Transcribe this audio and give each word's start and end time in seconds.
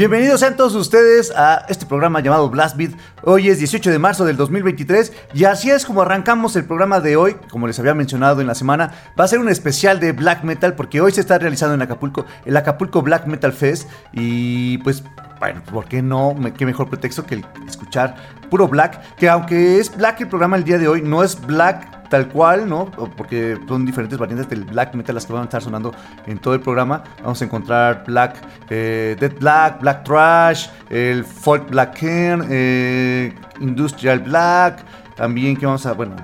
Bienvenidos 0.00 0.40
sean 0.40 0.56
todos 0.56 0.74
ustedes 0.76 1.30
a 1.36 1.66
este 1.68 1.84
programa 1.84 2.20
llamado 2.20 2.48
Blast 2.48 2.74
Beat. 2.74 2.92
Hoy 3.22 3.50
es 3.50 3.58
18 3.58 3.90
de 3.90 3.98
marzo 3.98 4.24
del 4.24 4.38
2023 4.38 5.12
y 5.34 5.44
así 5.44 5.70
es 5.70 5.84
como 5.84 6.00
arrancamos 6.00 6.56
el 6.56 6.64
programa 6.64 7.00
de 7.00 7.16
hoy. 7.16 7.36
Como 7.50 7.66
les 7.66 7.78
había 7.78 7.92
mencionado 7.92 8.40
en 8.40 8.46
la 8.46 8.54
semana, 8.54 8.94
va 9.20 9.24
a 9.24 9.28
ser 9.28 9.40
un 9.40 9.50
especial 9.50 10.00
de 10.00 10.12
black 10.12 10.42
metal 10.42 10.74
porque 10.74 11.02
hoy 11.02 11.12
se 11.12 11.20
está 11.20 11.38
realizando 11.38 11.74
en 11.74 11.82
Acapulco 11.82 12.24
el 12.46 12.56
Acapulco 12.56 13.02
Black 13.02 13.26
Metal 13.26 13.52
Fest 13.52 13.90
y 14.14 14.78
pues 14.78 15.04
bueno, 15.40 15.62
¿por 15.62 15.86
qué 15.86 16.02
no? 16.02 16.36
Qué 16.56 16.66
mejor 16.66 16.88
pretexto 16.88 17.24
que 17.24 17.42
escuchar 17.66 18.14
puro 18.50 18.68
black, 18.68 19.16
que 19.16 19.28
aunque 19.28 19.78
es 19.78 19.96
black 19.96 20.20
el 20.20 20.28
programa 20.28 20.56
el 20.56 20.64
día 20.64 20.78
de 20.78 20.86
hoy, 20.86 21.00
no 21.02 21.24
es 21.24 21.40
black 21.40 22.08
tal 22.10 22.28
cual, 22.28 22.68
¿no? 22.68 22.90
Porque 23.16 23.58
son 23.66 23.86
diferentes 23.86 24.18
variantes 24.18 24.50
del 24.50 24.64
black 24.64 24.94
metal 24.94 25.14
las 25.14 25.24
que 25.24 25.32
van 25.32 25.42
a 25.42 25.44
estar 25.44 25.62
sonando 25.62 25.94
en 26.26 26.38
todo 26.38 26.54
el 26.54 26.60
programa. 26.60 27.02
Vamos 27.22 27.40
a 27.40 27.44
encontrar 27.46 28.04
black, 28.06 28.36
eh, 28.68 29.16
dead 29.18 29.32
black, 29.38 29.80
black 29.80 30.04
trash, 30.04 30.68
el 30.90 31.24
folk 31.24 31.70
black 31.70 31.98
can, 31.98 32.46
eh, 32.50 33.34
industrial 33.60 34.18
black, 34.18 34.84
también 35.16 35.56
que 35.56 35.64
vamos 35.64 35.86
a, 35.86 35.92
bueno, 35.92 36.16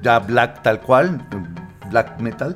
ya 0.00 0.20
black 0.20 0.62
tal 0.62 0.80
cual, 0.80 1.20
black 1.90 2.20
metal. 2.20 2.54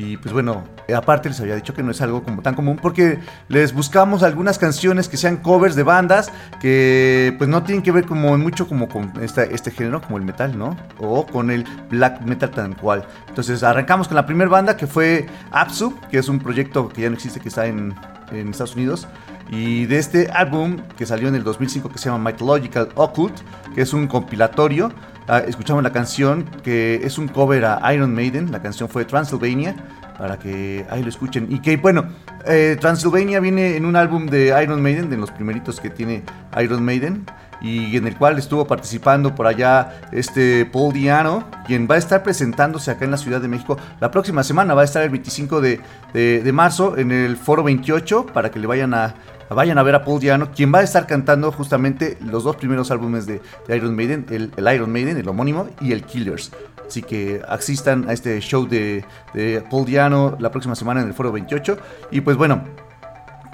Y 0.00 0.16
pues 0.16 0.32
bueno, 0.32 0.64
aparte 0.96 1.28
les 1.28 1.38
había 1.40 1.54
dicho 1.56 1.74
que 1.74 1.82
no 1.82 1.90
es 1.90 2.00
algo 2.00 2.22
como 2.22 2.40
tan 2.40 2.54
común 2.54 2.78
porque 2.80 3.18
les 3.48 3.74
buscamos 3.74 4.22
algunas 4.22 4.58
canciones 4.58 5.10
que 5.10 5.18
sean 5.18 5.36
covers 5.36 5.74
de 5.74 5.82
bandas 5.82 6.32
que 6.58 7.34
pues 7.36 7.50
no 7.50 7.62
tienen 7.64 7.82
que 7.82 7.92
ver 7.92 8.06
como 8.06 8.38
mucho 8.38 8.66
como 8.66 8.88
con 8.88 9.12
este 9.20 9.70
género, 9.70 10.00
como 10.00 10.16
el 10.16 10.24
metal, 10.24 10.56
¿no? 10.56 10.74
O 10.98 11.26
con 11.26 11.50
el 11.50 11.66
black 11.90 12.22
metal 12.22 12.50
tan 12.50 12.72
cual. 12.72 13.04
Entonces 13.28 13.62
arrancamos 13.62 14.08
con 14.08 14.14
la 14.14 14.24
primera 14.24 14.48
banda 14.48 14.74
que 14.74 14.86
fue 14.86 15.26
Apsu, 15.50 15.94
que 16.10 16.16
es 16.16 16.30
un 16.30 16.38
proyecto 16.38 16.88
que 16.88 17.02
ya 17.02 17.10
no 17.10 17.16
existe, 17.16 17.38
que 17.38 17.50
está 17.50 17.66
en, 17.66 17.94
en 18.32 18.48
Estados 18.48 18.76
Unidos. 18.76 19.06
Y 19.50 19.86
de 19.86 19.98
este 19.98 20.30
álbum 20.30 20.78
que 20.96 21.06
salió 21.06 21.28
en 21.28 21.34
el 21.34 21.44
2005 21.44 21.90
que 21.90 21.98
se 21.98 22.08
llama 22.10 22.30
Mythological 22.30 22.88
Occult, 22.94 23.34
que 23.74 23.82
es 23.82 23.92
un 23.92 24.06
compilatorio, 24.06 24.92
ah, 25.28 25.38
escuchamos 25.38 25.82
la 25.82 25.92
canción 25.92 26.44
que 26.62 27.00
es 27.02 27.18
un 27.18 27.28
cover 27.28 27.64
a 27.64 27.94
Iron 27.94 28.14
Maiden, 28.14 28.52
la 28.52 28.62
canción 28.62 28.88
fue 28.88 29.04
Transylvania 29.04 29.74
para 30.18 30.38
que 30.38 30.84
ahí 30.90 31.02
lo 31.02 31.08
escuchen. 31.08 31.46
Y 31.50 31.60
que 31.60 31.78
bueno, 31.78 32.04
eh, 32.46 32.76
Transylvania 32.78 33.40
viene 33.40 33.76
en 33.76 33.86
un 33.86 33.96
álbum 33.96 34.26
de 34.26 34.54
Iron 34.62 34.82
Maiden, 34.82 35.08
de 35.08 35.16
los 35.16 35.30
primeritos 35.30 35.80
que 35.80 35.88
tiene 35.88 36.22
Iron 36.60 36.84
Maiden, 36.84 37.24
y 37.60 37.96
en 37.96 38.06
el 38.06 38.16
cual 38.16 38.38
estuvo 38.38 38.66
participando 38.66 39.34
por 39.34 39.46
allá 39.46 40.00
este 40.12 40.66
Paul 40.66 40.92
Diano, 40.92 41.44
quien 41.66 41.86
va 41.90 41.96
a 41.96 41.98
estar 41.98 42.22
presentándose 42.22 42.90
acá 42.90 43.04
en 43.04 43.10
la 43.10 43.16
Ciudad 43.16 43.40
de 43.40 43.48
México 43.48 43.76
la 44.00 44.10
próxima 44.10 44.42
semana, 44.42 44.74
va 44.74 44.82
a 44.82 44.84
estar 44.84 45.02
el 45.02 45.10
25 45.10 45.60
de, 45.60 45.80
de 46.12 46.52
marzo 46.52 46.96
en 46.96 47.12
el 47.12 47.36
Foro 47.36 47.62
28 47.62 48.26
para 48.26 48.50
que 48.50 48.58
le 48.58 48.66
vayan 48.66 48.94
a 48.94 49.14
vayan 49.54 49.78
a 49.78 49.82
ver 49.82 49.94
a 49.94 50.04
Paul 50.04 50.20
Diano, 50.20 50.52
quien 50.52 50.72
va 50.72 50.78
a 50.78 50.82
estar 50.82 51.06
cantando 51.06 51.50
justamente 51.52 52.16
los 52.20 52.44
dos 52.44 52.56
primeros 52.56 52.90
álbumes 52.90 53.26
de, 53.26 53.40
Iron 53.68 53.96
Maiden, 53.96 54.26
el, 54.30 54.52
Iron 54.72 54.92
Maiden, 54.92 55.16
el 55.16 55.28
homónimo, 55.28 55.68
y 55.80 55.92
el 55.92 56.04
Killers. 56.04 56.52
Así 56.86 57.02
que 57.02 57.42
asistan 57.48 58.08
a 58.08 58.12
este 58.12 58.40
show 58.40 58.66
de, 58.66 59.04
de 59.34 59.62
Paul 59.70 59.86
Diano 59.86 60.36
la 60.38 60.50
próxima 60.50 60.74
semana 60.74 61.02
en 61.02 61.08
el 61.08 61.14
Foro 61.14 61.32
28. 61.32 61.78
Y 62.10 62.20
pues 62.20 62.36
bueno, 62.36 62.64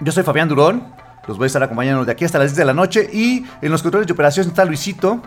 yo 0.01 0.13
soy 0.13 0.23
Fabián 0.23 0.49
Durón. 0.49 0.85
Los 1.27 1.39
voy 1.39 1.45
a 1.45 1.49
estar 1.49 1.63
acompañando 1.63 2.05
de 2.05 2.13
aquí 2.13 2.25
hasta 2.25 2.39
las 2.39 2.53
10 2.53 2.59
de 2.59 2.65
la 2.65 2.75
noche. 2.75 3.09
Y 3.13 3.45
en 3.61 3.71
los 3.71 3.83
controles 3.83 4.07
de 4.07 4.13
operación 4.13 4.47
está 4.49 4.65
Luisito. 4.65 5.23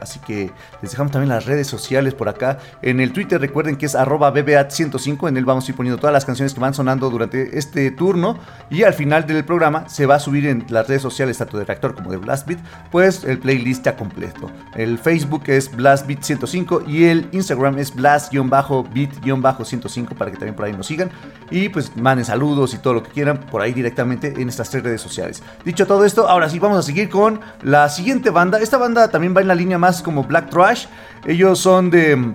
Así 0.00 0.18
que 0.20 0.50
les 0.82 0.92
dejamos 0.92 1.12
también 1.12 1.28
las 1.28 1.46
redes 1.46 1.66
sociales 1.66 2.14
por 2.14 2.28
acá. 2.28 2.58
En 2.82 3.00
el 3.00 3.12
Twitter 3.12 3.40
recuerden 3.40 3.76
que 3.76 3.86
es 3.86 3.94
arroba 3.94 4.32
BBAT105. 4.32 5.28
En 5.28 5.36
él 5.36 5.44
vamos 5.44 5.66
a 5.66 5.70
ir 5.70 5.76
poniendo 5.76 6.00
todas 6.00 6.12
las 6.12 6.24
canciones 6.24 6.54
que 6.54 6.60
van 6.60 6.74
sonando 6.74 7.10
durante 7.10 7.58
este 7.58 7.90
turno. 7.90 8.38
Y 8.70 8.84
al 8.84 8.94
final 8.94 9.26
del 9.26 9.44
programa 9.44 9.88
se 9.88 10.06
va 10.06 10.14
a 10.16 10.20
subir 10.20 10.46
en 10.46 10.64
las 10.68 10.88
redes 10.88 11.02
sociales, 11.02 11.38
tanto 11.38 11.58
de 11.58 11.64
Reactor 11.64 11.94
como 11.94 12.10
de 12.10 12.16
Blastbeat, 12.16 12.58
pues 12.90 13.22
el 13.24 13.38
playlist 13.38 13.84
ya 13.84 13.96
completo. 13.96 14.50
El 14.74 14.98
Facebook 14.98 15.44
es 15.46 15.70
BlastBeat105 15.76 16.88
y 16.88 17.04
el 17.04 17.28
Instagram 17.32 17.78
es 17.78 17.94
Blast-Beat-105 17.96 20.14
para 20.14 20.30
que 20.30 20.36
también 20.36 20.54
por 20.54 20.66
ahí 20.66 20.72
nos 20.72 20.86
sigan. 20.86 21.10
Y 21.50 21.68
pues 21.68 21.96
manden 21.96 22.24
saludos 22.24 22.72
y 22.74 22.78
todo 22.78 22.94
lo 22.94 23.02
que 23.02 23.10
quieran 23.10 23.40
por 23.40 23.62
ahí 23.62 23.72
directamente 23.72 24.40
en 24.40 24.48
estas 24.48 24.70
tres 24.70 24.84
redes 24.84 25.00
sociales. 25.00 25.42
Dicho 25.64 25.86
todo 25.86 26.04
esto, 26.04 26.28
ahora 26.28 26.48
sí 26.48 26.58
vamos 26.58 26.78
a 26.78 26.82
seguir 26.82 27.08
con 27.08 27.40
la 27.62 27.88
siguiente 27.88 28.30
banda. 28.30 28.58
Esta 28.60 28.78
banda 28.78 29.08
también 29.08 29.36
va 29.36 29.40
en 29.40 29.48
la 29.48 29.54
línea 29.54 29.78
más 29.78 29.89
como 29.98 30.24
Black 30.24 30.50
Trash. 30.50 30.86
Ellos 31.26 31.58
son 31.58 31.90
de. 31.90 32.34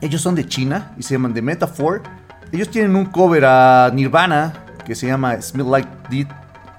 Ellos 0.00 0.20
son 0.20 0.34
de 0.34 0.46
China 0.46 0.92
y 0.96 1.02
se 1.02 1.14
llaman 1.14 1.34
The 1.34 1.42
Metaphor. 1.42 2.02
Ellos 2.50 2.68
tienen 2.68 2.96
un 2.96 3.06
cover 3.06 3.44
a 3.44 3.90
Nirvana 3.94 4.52
que 4.84 4.94
se 4.94 5.06
llama 5.06 5.40
Smell 5.40 5.70
Like 5.70 5.88
Dead, 6.10 6.26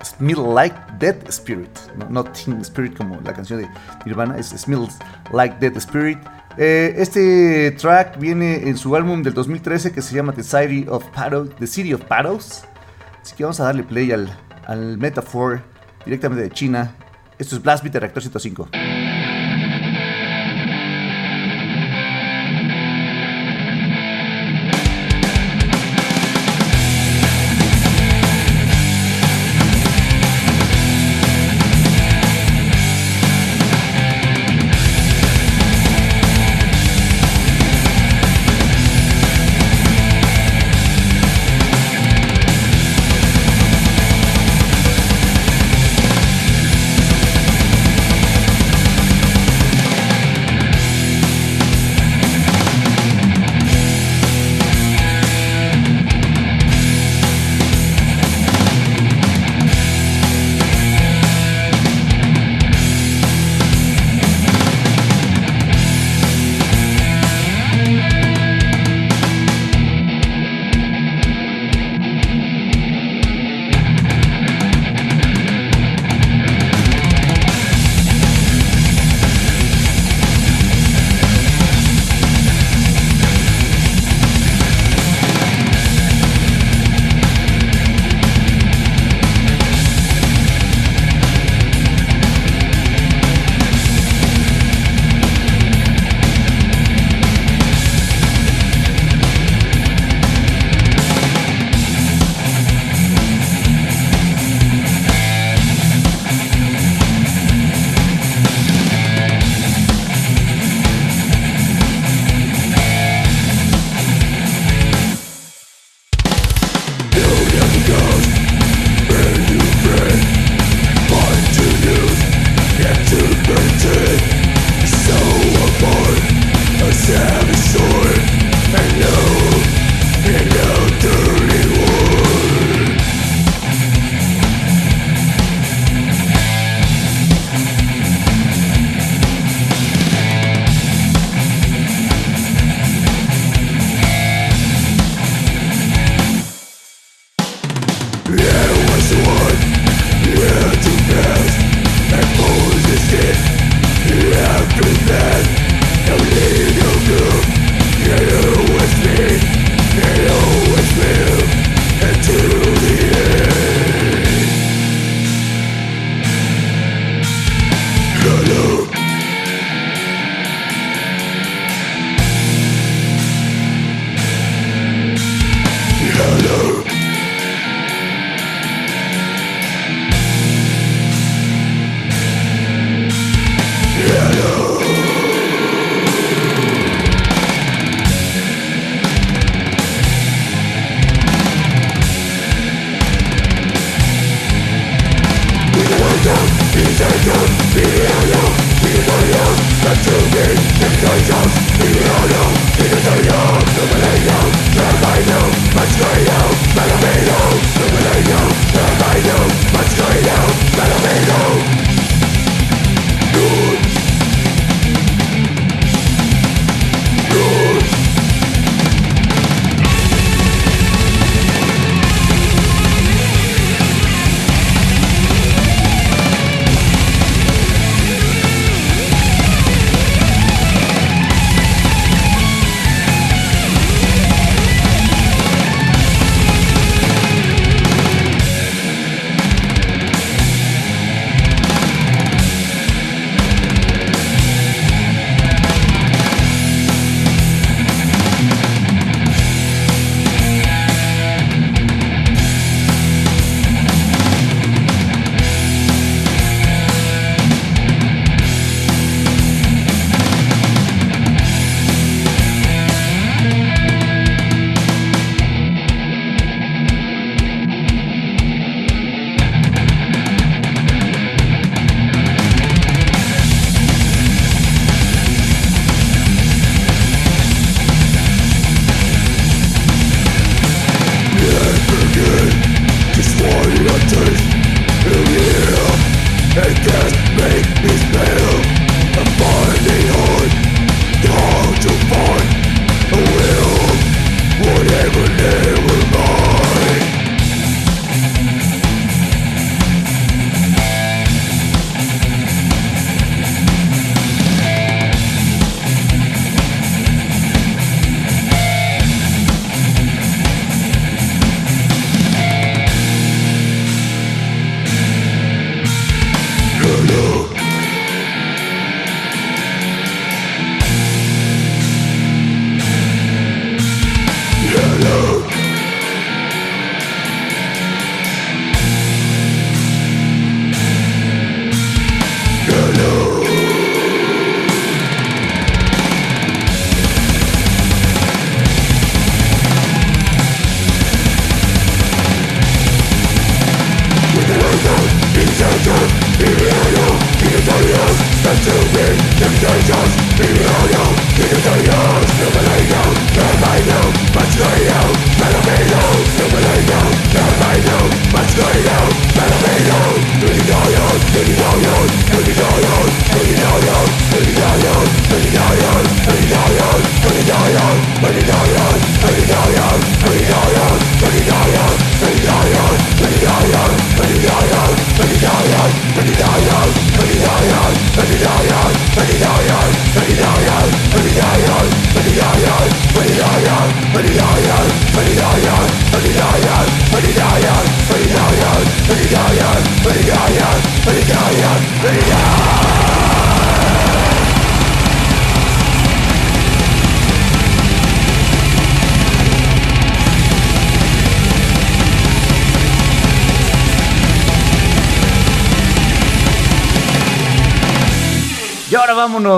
Smell 0.04 0.54
Like 0.54 0.76
Dead 1.00 1.16
Spirit. 1.30 1.70
No, 2.10 2.24
Teen 2.24 2.60
Spirit 2.62 2.98
como 2.98 3.20
la 3.22 3.34
canción 3.34 3.62
de 3.62 3.70
Nirvana, 4.06 4.38
es 4.38 4.50
Smell 4.50 4.88
Like 5.32 5.58
Dead 5.60 5.76
Spirit. 5.78 6.20
Eh, 6.58 6.94
este 6.98 7.72
track 7.72 8.20
viene 8.20 8.68
en 8.68 8.78
su 8.78 8.96
álbum 8.96 9.24
del 9.24 9.34
2013 9.34 9.92
que 9.92 10.02
se 10.02 10.16
llama 10.16 10.34
The 10.34 10.44
City 10.44 10.86
of 10.90 11.06
Paddles. 11.12 11.56
The 11.56 11.68
City 11.68 11.94
of. 11.94 12.04
Así 12.12 13.36
que 13.36 13.44
vamos 13.44 13.60
a 13.60 13.64
darle 13.64 13.84
play 13.84 14.12
al, 14.12 14.30
al 14.68 14.98
Metaphor 14.98 15.62
directamente 16.06 16.44
de 16.44 16.52
China. 16.52 16.92
Esto 17.40 17.56
es 17.56 17.62
Blast 17.62 17.84
Beat 17.84 17.94
de 17.94 18.00
Reactor 18.02 18.22
105. 18.22 18.70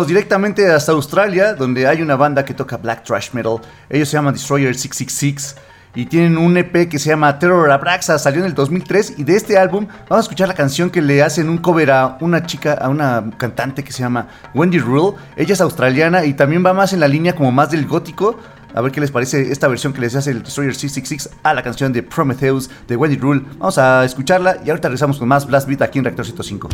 Directamente 0.03 0.69
hasta 0.69 0.91
Australia, 0.91 1.53
donde 1.53 1.87
hay 1.87 2.01
una 2.01 2.15
banda 2.15 2.43
que 2.43 2.53
toca 2.53 2.77
black 2.77 3.03
trash 3.03 3.29
metal. 3.33 3.61
Ellos 3.89 4.09
se 4.09 4.17
llaman 4.17 4.33
Destroyer 4.33 4.73
666 4.73 5.55
y 5.95 6.05
tienen 6.05 6.37
un 6.37 6.57
EP 6.57 6.89
que 6.89 6.99
se 6.99 7.09
llama 7.09 7.39
Terror 7.39 7.71
Abraxa, 7.71 8.19
salió 8.19 8.41
en 8.41 8.47
el 8.47 8.53
2003 8.53 9.15
y 9.17 9.23
de 9.23 9.35
este 9.35 9.57
álbum 9.57 9.87
vamos 10.09 10.25
a 10.25 10.27
escuchar 10.27 10.47
la 10.47 10.53
canción 10.53 10.89
que 10.89 11.01
le 11.01 11.23
hacen 11.23 11.47
un 11.47 11.57
cover 11.57 11.91
a 11.91 12.17
una 12.19 12.45
chica, 12.45 12.73
a 12.73 12.89
una 12.89 13.31
cantante 13.37 13.83
que 13.83 13.93
se 13.93 13.99
llama 13.99 14.27
Wendy 14.53 14.79
Rule. 14.79 15.17
Ella 15.37 15.53
es 15.53 15.61
australiana 15.61 16.25
y 16.25 16.33
también 16.33 16.65
va 16.65 16.73
más 16.73 16.91
en 16.91 16.99
la 16.99 17.07
línea 17.07 17.33
como 17.33 17.51
más 17.51 17.71
del 17.71 17.87
gótico. 17.87 18.37
A 18.73 18.81
ver 18.81 18.91
qué 18.91 18.99
les 18.99 19.09
parece 19.09 19.53
esta 19.53 19.69
versión 19.69 19.93
que 19.93 20.01
les 20.01 20.15
hace 20.15 20.31
el 20.31 20.43
Destroyer 20.43 20.75
666 20.75 21.37
a 21.43 21.53
la 21.53 21.63
canción 21.63 21.93
de 21.93 22.03
Prometheus 22.03 22.69
de 22.89 22.97
Wendy 22.97 23.17
Rule. 23.17 23.41
Vamos 23.57 23.77
a 23.77 24.03
escucharla 24.03 24.57
y 24.65 24.69
ahorita 24.69 24.89
regresamos 24.89 25.17
con 25.17 25.29
más 25.29 25.47
Blast 25.47 25.65
Beat 25.67 25.81
aquí 25.81 25.99
en 25.99 26.03
Reactor 26.03 26.25
105. 26.25 26.67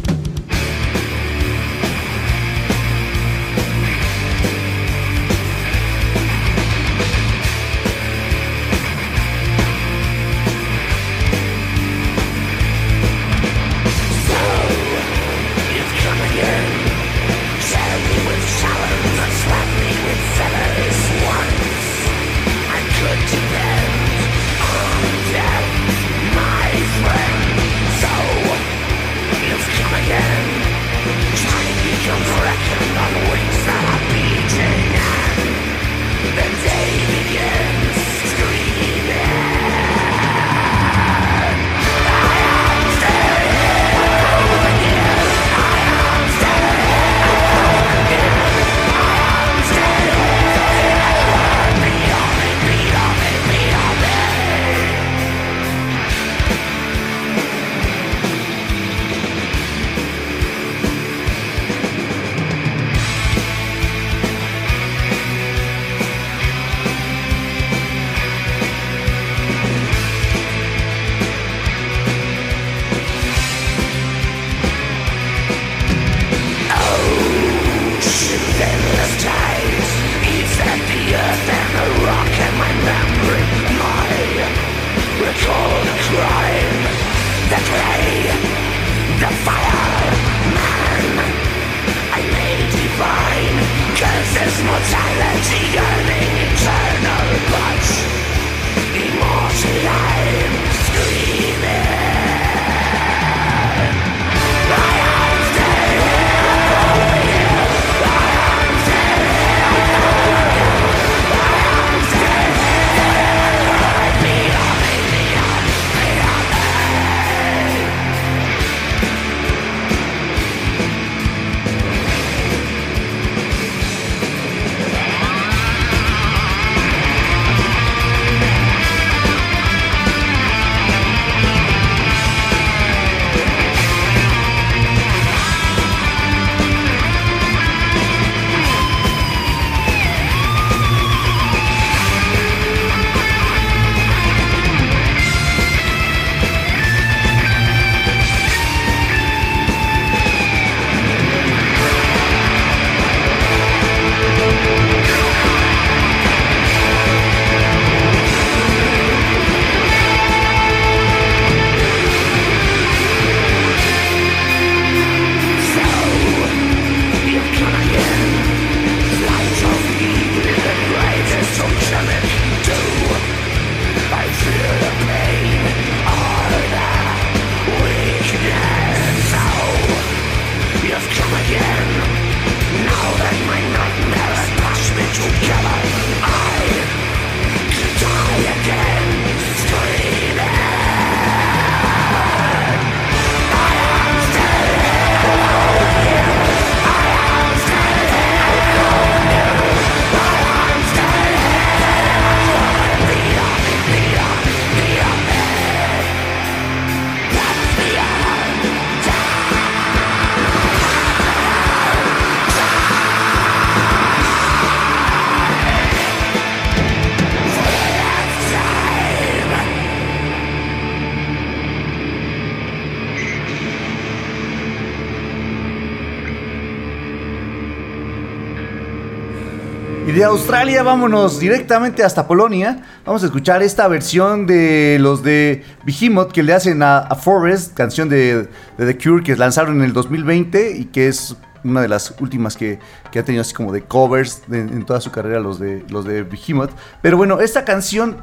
Australia 230.32 230.82
vámonos 230.82 231.42
directamente 231.42 232.06
hasta 232.06 232.26
Polonia. 232.26 232.84
Vamos 233.06 233.22
a 233.22 233.26
escuchar 233.26 233.62
esta 233.64 233.90
versión 233.90 234.48
de 234.48 234.98
los 234.98 235.24
de 235.24 235.66
Behemoth 235.84 236.32
que 236.32 236.42
le 236.42 236.54
hacen 236.54 236.82
a, 236.84 237.04
Forest, 237.22 237.74
canción 237.74 238.08
de, 238.08 238.48
The 238.78 238.98
Cure 238.98 239.24
que 239.24 239.36
lanzaron 239.36 239.76
en 239.80 239.84
el 239.84 239.92
2020 239.92 240.78
y 240.78 240.86
que 240.86 241.10
es 241.10 241.36
una 241.66 241.82
de 241.82 241.90
las 241.90 242.16
últimas 242.22 242.56
que, 242.56 242.80
ha 243.10 243.24
tenido 243.24 243.42
así 243.42 243.54
como 243.54 243.74
de 243.74 243.82
covers 243.84 244.44
en 244.50 244.86
toda 244.86 245.02
su 245.02 245.12
carrera 245.12 245.42
los 245.42 245.60
de, 245.60 245.86
los 245.90 246.06
de 246.06 246.24
Behemoth. 246.24 246.72
Pero 247.02 247.18
bueno, 247.18 247.42
esta 247.42 247.66
canción, 247.66 248.16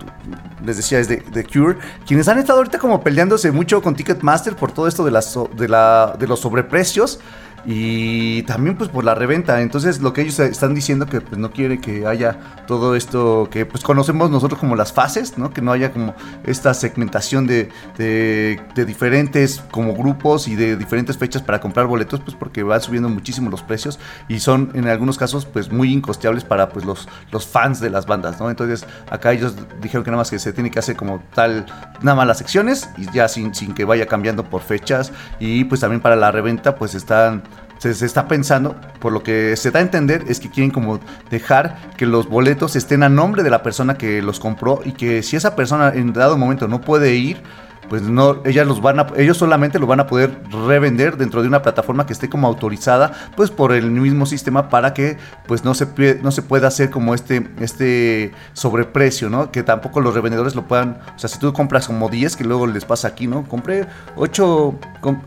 les 0.65 0.79
decía, 0.79 0.99
es 0.99 1.09
de, 1.09 1.19
The 1.19 1.45
Cure, 1.45 1.77
quienes 2.07 2.27
han 2.29 2.39
estado 2.39 2.61
ahorita 2.61 2.79
como 2.79 3.03
peleándose 3.03 3.53
mucho 3.53 3.83
con 3.83 3.95
Ticketmaster 3.95 4.57
por 4.57 4.73
todo 4.73 4.89
esto 4.89 5.05
de, 5.05 5.11
de, 5.11 5.69
la, 5.69 6.17
de 6.19 6.27
los 6.27 6.41
sobreprecios 6.41 7.21
y 7.65 8.43
también 8.43 8.77
pues 8.77 8.91
por 8.91 9.05
la 9.05 9.15
reventa. 9.15 9.61
Entonces 9.61 10.01
lo 10.01 10.13
que 10.13 10.23
ellos 10.23 10.39
están 10.39 10.75
diciendo 10.75 11.07
que 11.07 11.21
pues 11.21 11.39
no 11.39 11.51
quiere 11.51 11.81
que 11.81 12.07
haya 12.07 12.39
todo 12.67 12.95
esto 12.95 13.49
que 13.51 13.67
pues 13.67 13.83
conocemos 13.83 14.31
nosotros 14.31 14.61
como 14.61 14.77
las 14.77 14.93
fases, 14.93 15.39
¿no? 15.39 15.51
Que 15.51 15.63
no 15.63 15.73
haya 15.73 15.93
como 15.93 16.15
esta 16.45 16.75
segmentación 16.75 17.47
de, 17.47 17.69
de, 17.97 18.85
diferentes 18.85 19.63
como 19.71 19.95
grupos 19.95 20.49
y 20.49 20.57
de 20.57 20.77
diferentes 20.77 21.19
fechas 21.19 21.43
para 21.43 21.61
comprar 21.61 21.87
boletos, 21.87 22.21
pues 22.21 22.37
porque 22.37 22.63
van 22.63 22.81
subiendo 22.81 23.09
muchísimo 23.09 23.51
los 23.51 23.63
precios 23.63 23.99
y 24.29 24.41
son 24.41 24.71
en 24.75 24.87
algunos 24.89 25.19
casos 25.19 25.45
pues 25.45 25.71
muy 25.71 25.93
incosteables 25.93 26.45
para 26.45 26.69
pues 26.71 26.85
los, 26.85 27.09
los 27.33 27.47
fans 27.47 27.81
de 27.81 27.91
las 27.91 28.07
bandas, 28.07 28.41
¿no? 28.41 28.51
Entonces 28.51 28.87
acá 29.11 29.33
ellos 29.33 29.55
dijeron 29.81 30.05
que 30.05 30.11
nada 30.11 30.21
más 30.21 30.31
que 30.31 30.39
se 30.39 30.53
tiene 30.53 30.71
que 30.71 30.79
hacer 30.79 30.97
como 30.97 31.23
tal, 31.35 31.67
nada 32.03 32.17
más 32.17 32.27
las 32.27 32.39
secciones 32.39 32.89
y 32.97 33.11
ya 33.13 33.29
sin, 33.29 33.55
sin 33.55 33.75
que 33.75 33.85
vaya 33.85 34.07
cambiando 34.07 34.45
por 34.45 34.63
fechas 34.63 35.13
y 35.41 35.65
pues 35.65 35.81
también 35.81 36.01
para 36.01 36.17
la 36.17 36.31
reventa 36.31 36.77
pues 36.77 36.95
están 36.95 37.43
se, 37.79 37.91
está 38.05 38.29
pensando, 38.29 38.77
por 39.01 39.13
lo 39.13 39.23
que 39.23 39.57
se 39.57 39.71
da 39.71 39.79
a 39.79 39.83
entender, 39.83 40.25
es 40.29 40.41
que 40.41 40.51
quieren 40.51 40.71
como 40.71 41.01
dejar 41.31 41.79
que 41.97 42.07
los 42.07 42.29
boletos 42.29 42.77
estén 42.77 43.03
a 43.03 43.09
nombre 43.09 43.43
de 43.43 43.51
la 43.51 43.63
persona 43.63 43.97
que 43.97 44.21
los 44.23 44.41
compró 44.41 44.81
y 44.85 44.93
que 44.93 45.23
si 45.23 45.37
esa 45.37 45.57
persona 45.57 45.93
en 45.95 46.13
dado 46.13 46.37
momento 46.37 46.69
no 46.69 46.81
puede 46.81 47.15
ir, 47.15 47.43
pues 47.89 48.03
no, 48.03 48.41
ellas 48.45 48.67
los 48.67 48.81
van 48.81 49.01
a, 49.01 49.07
ellos 49.17 49.37
solamente 49.37 49.79
lo 49.79 49.87
van 49.87 50.01
a 50.01 50.07
poder 50.07 50.41
revender 50.67 51.17
dentro 51.17 51.43
de 51.43 51.49
una 51.49 51.63
plataforma 51.63 52.07
que 52.07 52.13
esté 52.13 52.29
como 52.29 52.47
autorizada, 52.47 53.13
pues 53.37 53.51
por 53.51 53.73
el 53.73 53.91
mismo 53.91 54.27
sistema 54.27 54.69
para 54.69 54.95
que 54.95 55.17
pues 55.47 55.65
no 55.65 55.75
se, 55.75 55.89
no 56.23 56.31
se 56.31 56.43
pueda 56.43 56.69
hacer 56.69 56.91
como 56.91 57.15
este, 57.15 57.49
este 57.61 58.33
sobreprecio, 58.53 59.31
¿no? 59.31 59.51
Que 59.51 59.63
tampoco 59.63 60.01
los 60.01 60.15
revendedores 60.15 60.55
lo 60.55 60.67
puedan, 60.67 60.99
o 61.15 61.19
sea, 61.19 61.29
si 61.29 61.39
tú 61.39 61.53
compras 61.53 61.87
como 61.87 62.09
10, 62.09 62.37
que 62.37 62.45
luego 62.45 62.67
les 62.67 62.85
pasa 62.85 63.09
aquí, 63.09 63.27
¿no? 63.27 63.47
Compré 63.49 63.87
8, 64.17 64.79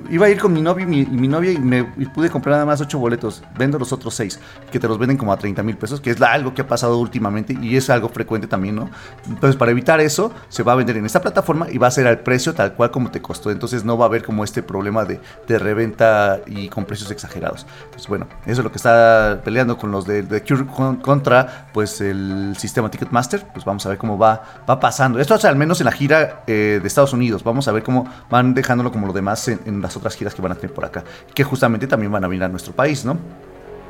iba 0.09 0.25
a 0.25 0.29
ir 0.29 0.39
con 0.39 0.53
mi 0.53 0.61
novio 0.61 0.85
y 0.85 1.05
mi, 1.05 1.27
novia 1.27 1.51
y 1.51 1.57
me 1.57 1.83
pude 1.83 2.29
comprar 2.29 2.53
nada 2.53 2.65
más 2.65 2.81
8 2.81 2.97
boletos, 2.99 3.43
vendo 3.57 3.79
los 3.79 3.91
otros 3.93 4.13
6, 4.15 4.39
que 4.71 4.79
te 4.79 4.87
los 4.87 4.97
venden 4.97 5.17
como 5.17 5.33
a 5.33 5.37
30 5.37 5.63
mil 5.63 5.77
pesos, 5.77 6.01
que 6.01 6.11
es 6.11 6.21
algo 6.21 6.53
que 6.53 6.61
ha 6.61 6.67
pasado 6.67 6.97
últimamente 6.97 7.57
y 7.61 7.75
es 7.75 7.89
algo 7.89 8.09
frecuente 8.09 8.47
también, 8.47 8.75
¿no? 8.75 8.89
Entonces, 9.27 9.55
para 9.55 9.71
evitar 9.71 9.99
eso, 9.99 10.31
se 10.49 10.63
va 10.63 10.73
a 10.73 10.75
vender 10.75 10.97
en 10.97 11.05
esta 11.05 11.21
plataforma 11.21 11.67
y 11.71 11.77
va 11.77 11.87
a 11.87 11.91
ser 11.91 12.07
al 12.07 12.19
precio 12.19 12.50
tal 12.53 12.73
cual 12.73 12.91
como 12.91 13.11
te 13.11 13.21
costó. 13.21 13.51
Entonces 13.51 13.83
no 13.83 13.97
va 13.97 14.05
a 14.05 14.07
haber 14.07 14.23
como 14.23 14.43
este 14.43 14.63
problema 14.63 15.05
de, 15.05 15.19
reventa 15.47 16.39
y 16.45 16.69
con 16.69 16.85
precios 16.85 17.11
exagerados. 17.11 17.65
Entonces 17.85 18.07
bueno, 18.07 18.27
eso 18.45 18.61
es 18.61 18.63
lo 18.63 18.71
que 18.71 18.77
está 18.77 19.41
peleando 19.43 19.77
con 19.77 19.91
los 19.91 20.05
de, 20.05 20.43
Cure 20.47 20.65
contra 21.01 21.67
pues 21.73 22.01
el 22.01 22.55
sistema 22.57 22.89
Ticketmaster. 22.89 23.45
Pues 23.53 23.65
vamos 23.65 23.85
a 23.85 23.89
ver 23.89 23.97
cómo 23.97 24.17
va, 24.17 24.41
va 24.69 24.79
pasando. 24.79 25.19
Esto 25.19 25.35
es 25.35 25.45
al 25.45 25.55
menos 25.55 25.79
en 25.81 25.85
la 25.85 25.91
gira 25.91 26.43
eh, 26.47 26.79
de 26.81 26.87
Estados 26.87 27.13
Unidos. 27.13 27.43
Vamos 27.43 27.67
a 27.67 27.71
ver 27.71 27.83
cómo 27.83 28.07
van 28.29 28.53
dejándolo 28.53 28.91
como 28.91 29.07
lo 29.07 29.13
demás 29.13 29.47
en, 29.47 29.81
las 29.81 29.95
otras 29.97 30.15
giras 30.15 30.33
que 30.33 30.41
van 30.41 30.51
a 30.51 30.55
tener 30.55 30.73
por 30.73 30.85
acá. 30.85 31.03
Que 31.33 31.43
justamente 31.43 31.87
también 31.87 32.11
van 32.11 32.23
a 32.23 32.27
venir 32.27 32.43
a 32.43 32.47
nuestro 32.49 32.73
país, 32.73 33.05
¿no? 33.05 33.17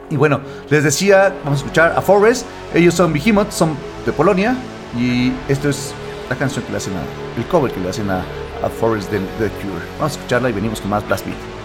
Y 0.09 0.17
bueno, 0.17 0.41
les 0.69 0.83
decía, 0.83 1.33
vamos 1.43 1.59
a 1.59 1.63
escuchar 1.63 1.93
a 1.95 2.01
Forrest. 2.01 2.45
Ellos 2.73 2.93
son 2.93 3.13
Behemoth, 3.13 3.51
son 3.51 3.75
de 4.05 4.11
Polonia. 4.11 4.55
Y 4.97 5.31
esto 5.47 5.69
es 5.69 5.93
la 6.29 6.35
canción 6.35 6.65
que 6.65 6.71
le 6.71 6.77
hacen 6.77 6.93
a, 6.95 7.01
el 7.37 7.45
cover 7.47 7.71
que 7.71 7.79
le 7.79 7.89
hacen 7.89 8.09
a, 8.09 8.23
a 8.63 8.69
Forest 8.69 9.09
the, 9.09 9.19
the 9.39 9.49
Cure. 9.61 9.85
Vamos 9.97 10.15
a 10.15 10.17
escucharla 10.17 10.49
y 10.49 10.53
venimos 10.53 10.81
con 10.81 10.89
más 10.89 11.05
Blast 11.07 11.25
Beat. 11.25 11.60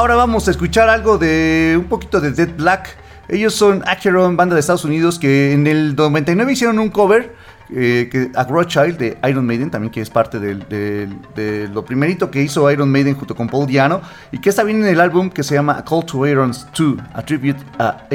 Ahora 0.00 0.14
vamos 0.14 0.48
a 0.48 0.50
escuchar 0.50 0.88
algo 0.88 1.18
de 1.18 1.76
un 1.78 1.84
poquito 1.84 2.22
de 2.22 2.32
Dead 2.32 2.48
Black. 2.56 2.96
Ellos 3.28 3.54
son 3.54 3.82
Acheron, 3.86 4.34
banda 4.34 4.54
de 4.54 4.60
Estados 4.60 4.86
Unidos, 4.86 5.18
que 5.18 5.52
en 5.52 5.66
el 5.66 5.94
99 5.94 6.54
hicieron 6.54 6.78
un 6.78 6.88
cover 6.88 7.36
eh, 7.68 8.08
que, 8.10 8.30
a 8.34 8.44
de 8.92 9.18
Iron 9.28 9.44
Maiden, 9.44 9.70
también 9.70 9.92
que 9.92 10.00
es 10.00 10.08
parte 10.08 10.40
de 10.40 11.68
lo 11.70 11.84
primerito 11.84 12.30
que 12.30 12.40
hizo 12.40 12.70
Iron 12.70 12.90
Maiden 12.90 13.14
junto 13.14 13.36
con 13.36 13.46
Paul 13.46 13.66
Diano, 13.66 14.00
y 14.32 14.38
que 14.38 14.48
está 14.48 14.64
bien 14.64 14.82
en 14.82 14.88
el 14.88 15.02
álbum 15.02 15.28
que 15.28 15.42
se 15.42 15.54
llama 15.54 15.84
Call 15.84 16.06
to 16.06 16.26
Irons 16.26 16.66
2, 16.74 16.96
a 17.12 17.22
tribute, 17.22 17.60
a, 17.78 18.08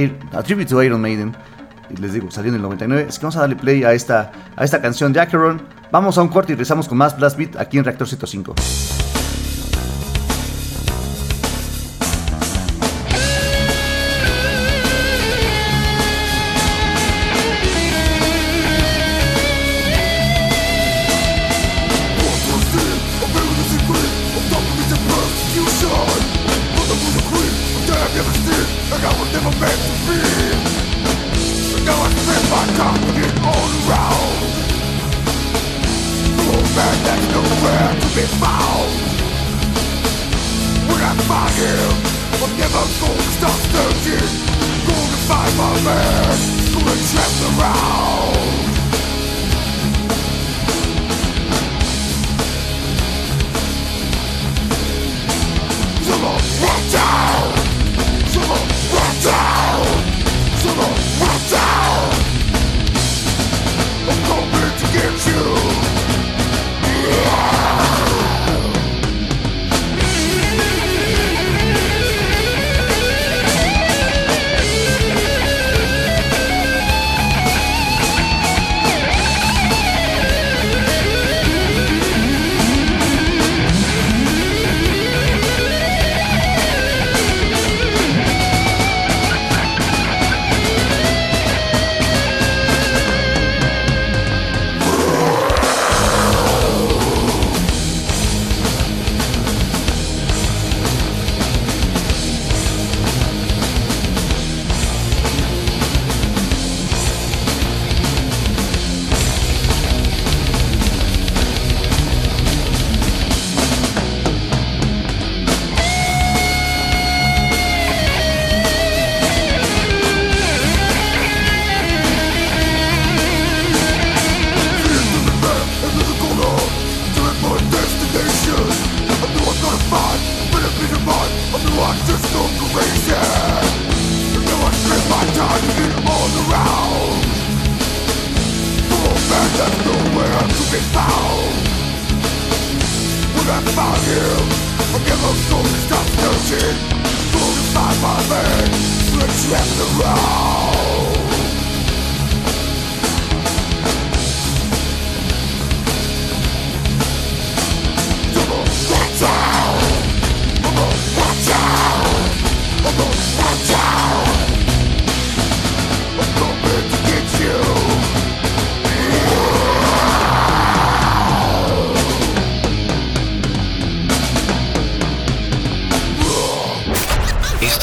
tribute 0.43 0.65
to 0.65 0.81
Iron 0.81 1.01
Maiden. 1.01 1.35
Y 1.91 1.97
les 1.97 2.13
digo, 2.13 2.31
salió 2.31 2.49
en 2.49 2.55
el 2.55 2.63
99. 2.63 3.05
Es 3.07 3.19
que 3.19 3.25
vamos 3.27 3.37
a 3.37 3.41
darle 3.41 3.57
play 3.57 3.83
a 3.83 3.93
esta, 3.93 4.31
a 4.55 4.63
esta 4.63 4.81
canción 4.81 5.13
de 5.13 5.19
Acheron. 5.19 5.61
Vamos 5.91 6.17
a 6.17 6.23
un 6.23 6.29
corte 6.29 6.53
y 6.53 6.55
regresamos 6.55 6.87
con 6.87 6.97
más 6.97 7.15
Blast 7.15 7.37
Beat 7.37 7.57
aquí 7.57 7.77
en 7.77 7.83
Reactor 7.83 8.07
105. 8.07 8.55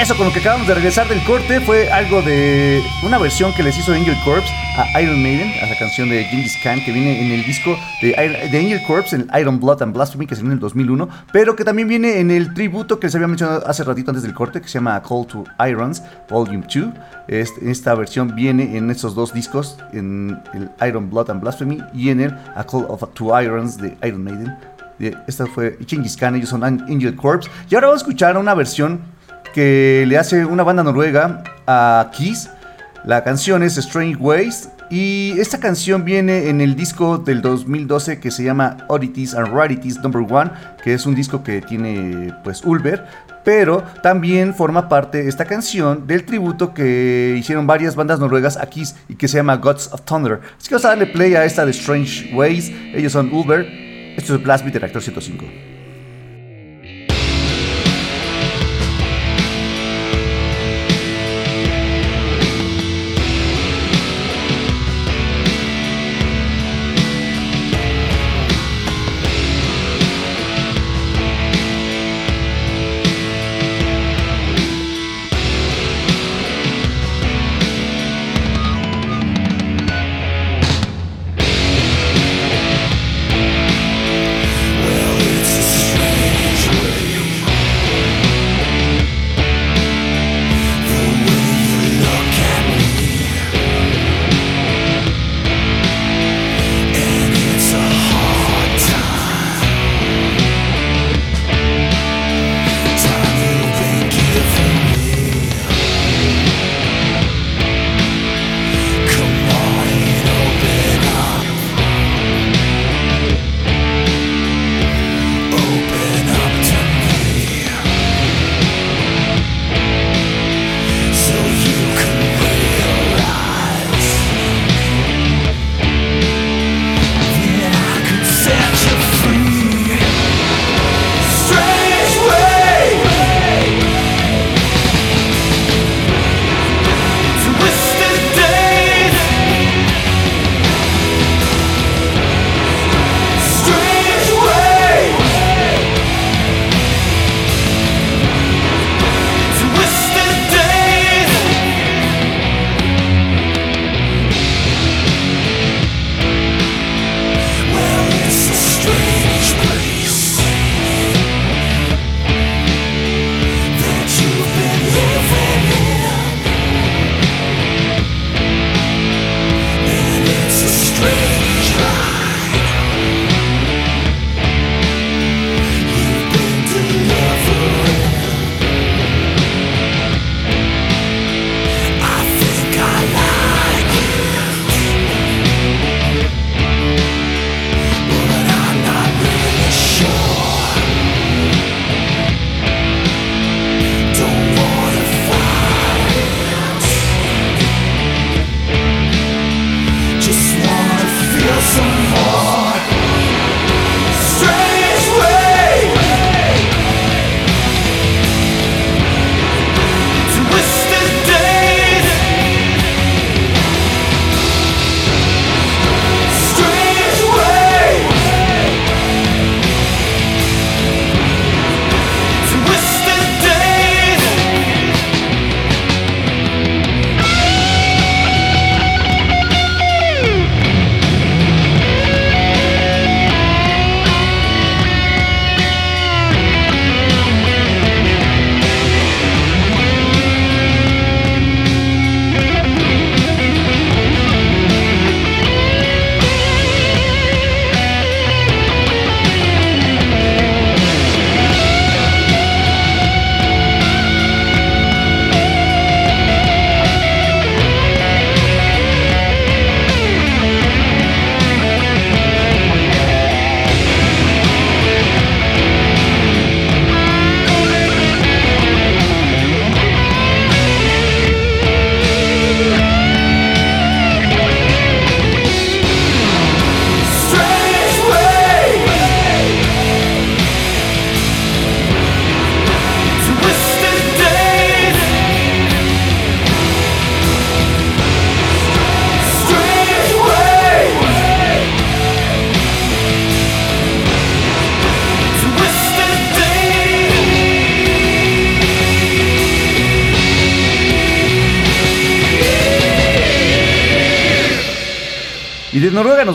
Eso 0.00 0.16
con 0.16 0.26
lo 0.28 0.32
que 0.32 0.38
acabamos 0.38 0.66
de 0.66 0.72
regresar 0.72 1.06
del 1.10 1.22
corte 1.24 1.60
fue 1.60 1.92
algo 1.92 2.22
de 2.22 2.82
una 3.02 3.18
versión 3.18 3.52
que 3.52 3.62
les 3.62 3.76
hizo 3.76 3.92
Angel 3.92 4.16
Corps 4.24 4.46
a 4.78 4.98
Iron 5.02 5.22
Maiden, 5.22 5.52
a 5.62 5.66
la 5.66 5.76
canción 5.78 6.08
de 6.08 6.24
Genghis 6.24 6.56
Khan 6.62 6.82
que 6.82 6.90
viene 6.90 7.20
en 7.22 7.30
el 7.32 7.44
disco 7.44 7.76
de, 8.00 8.16
Angel 8.16 8.82
Corps, 8.86 9.12
en 9.12 9.28
Iron 9.38 9.60
Blood 9.60 9.82
and 9.82 9.92
Blasphemy, 9.92 10.26
que 10.26 10.34
salió 10.34 10.48
en 10.48 10.54
el 10.54 10.58
2001, 10.58 11.06
pero 11.34 11.54
que 11.54 11.64
también 11.64 11.86
viene 11.86 12.18
en 12.18 12.30
el 12.30 12.54
tributo 12.54 12.98
que 12.98 13.08
les 13.08 13.14
había 13.14 13.28
mencionado 13.28 13.62
hace 13.66 13.84
ratito 13.84 14.10
antes 14.10 14.22
del 14.22 14.32
corte, 14.32 14.62
que 14.62 14.68
se 14.68 14.74
llama 14.78 15.02
Call 15.02 15.26
to 15.26 15.44
Irons 15.68 16.02
Volume 16.30 16.64
2. 16.66 17.50
esta 17.60 17.94
versión 17.94 18.34
viene 18.34 18.78
en 18.78 18.90
esos 18.90 19.14
dos 19.14 19.34
discos, 19.34 19.76
en 19.92 20.40
el 20.54 20.70
Iron 20.88 21.10
Blood 21.10 21.28
and 21.28 21.42
Blasphemy 21.42 21.78
y 21.92 22.08
en 22.08 22.22
el 22.22 22.30
A 22.56 22.64
Call 22.64 22.86
of, 22.88 23.04
to 23.12 23.38
Irons 23.38 23.76
de 23.76 23.98
Iron 24.02 24.24
Maiden. 24.24 24.56
Esta 25.26 25.44
fue 25.44 25.78
Genghis 25.86 26.16
Khan, 26.16 26.36
ellos 26.36 26.48
son 26.48 26.64
Angel 26.64 27.14
Corps. 27.16 27.50
Y 27.68 27.74
ahora 27.74 27.88
vamos 27.88 28.00
a 28.00 28.04
escuchar 28.04 28.38
una 28.38 28.54
versión 28.54 29.19
que 29.52 30.04
le 30.06 30.18
hace 30.18 30.44
una 30.44 30.62
banda 30.62 30.82
noruega 30.82 31.42
a 31.66 32.10
Kiss. 32.12 32.50
La 33.04 33.24
canción 33.24 33.62
es 33.62 33.78
Strange 33.78 34.16
Ways 34.16 34.68
y 34.90 35.38
esta 35.38 35.58
canción 35.58 36.04
viene 36.04 36.48
en 36.48 36.60
el 36.60 36.74
disco 36.74 37.16
del 37.18 37.40
2012 37.42 38.18
que 38.18 38.30
se 38.30 38.42
llama 38.42 38.78
Oddities 38.88 39.34
and 39.34 39.48
Rarities 39.54 40.00
Number 40.00 40.22
One, 40.28 40.50
que 40.82 40.94
es 40.94 41.06
un 41.06 41.14
disco 41.14 41.42
que 41.42 41.62
tiene 41.62 42.34
pues 42.42 42.64
Ulver, 42.64 43.06
pero 43.44 43.82
también 44.02 44.54
forma 44.54 44.88
parte 44.88 45.28
esta 45.28 45.44
canción 45.44 46.06
del 46.06 46.24
tributo 46.24 46.74
que 46.74 47.36
hicieron 47.38 47.66
varias 47.66 47.94
bandas 47.94 48.18
noruegas 48.18 48.56
a 48.56 48.66
Kiss 48.68 48.96
y 49.08 49.14
que 49.14 49.28
se 49.28 49.36
llama 49.36 49.56
Gods 49.56 49.92
of 49.92 50.02
Thunder. 50.02 50.40
Así 50.58 50.68
que 50.68 50.74
vamos 50.74 50.84
a 50.84 50.88
darle 50.88 51.06
play 51.06 51.34
a 51.34 51.44
esta 51.44 51.64
de 51.64 51.70
Strange 51.70 52.34
Ways. 52.34 52.70
Ellos 52.92 53.12
son 53.12 53.32
Ulver. 53.32 53.66
Esto 54.16 54.34
es 54.34 54.42
Blast 54.42 54.64
Beat 54.64 54.74
de 54.74 54.80
Reactor 54.80 55.02
105. 55.02 55.69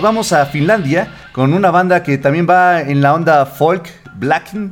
Vamos 0.05 0.33
a 0.33 0.45
Finlandia 0.45 1.07
con 1.31 1.51
una 1.51 1.71
banda 1.71 2.03
que 2.03 2.19
también 2.19 2.45
va 2.47 2.79
en 2.79 3.01
la 3.01 3.15
onda 3.15 3.43
folk, 3.47 3.89
Blacken. 4.19 4.71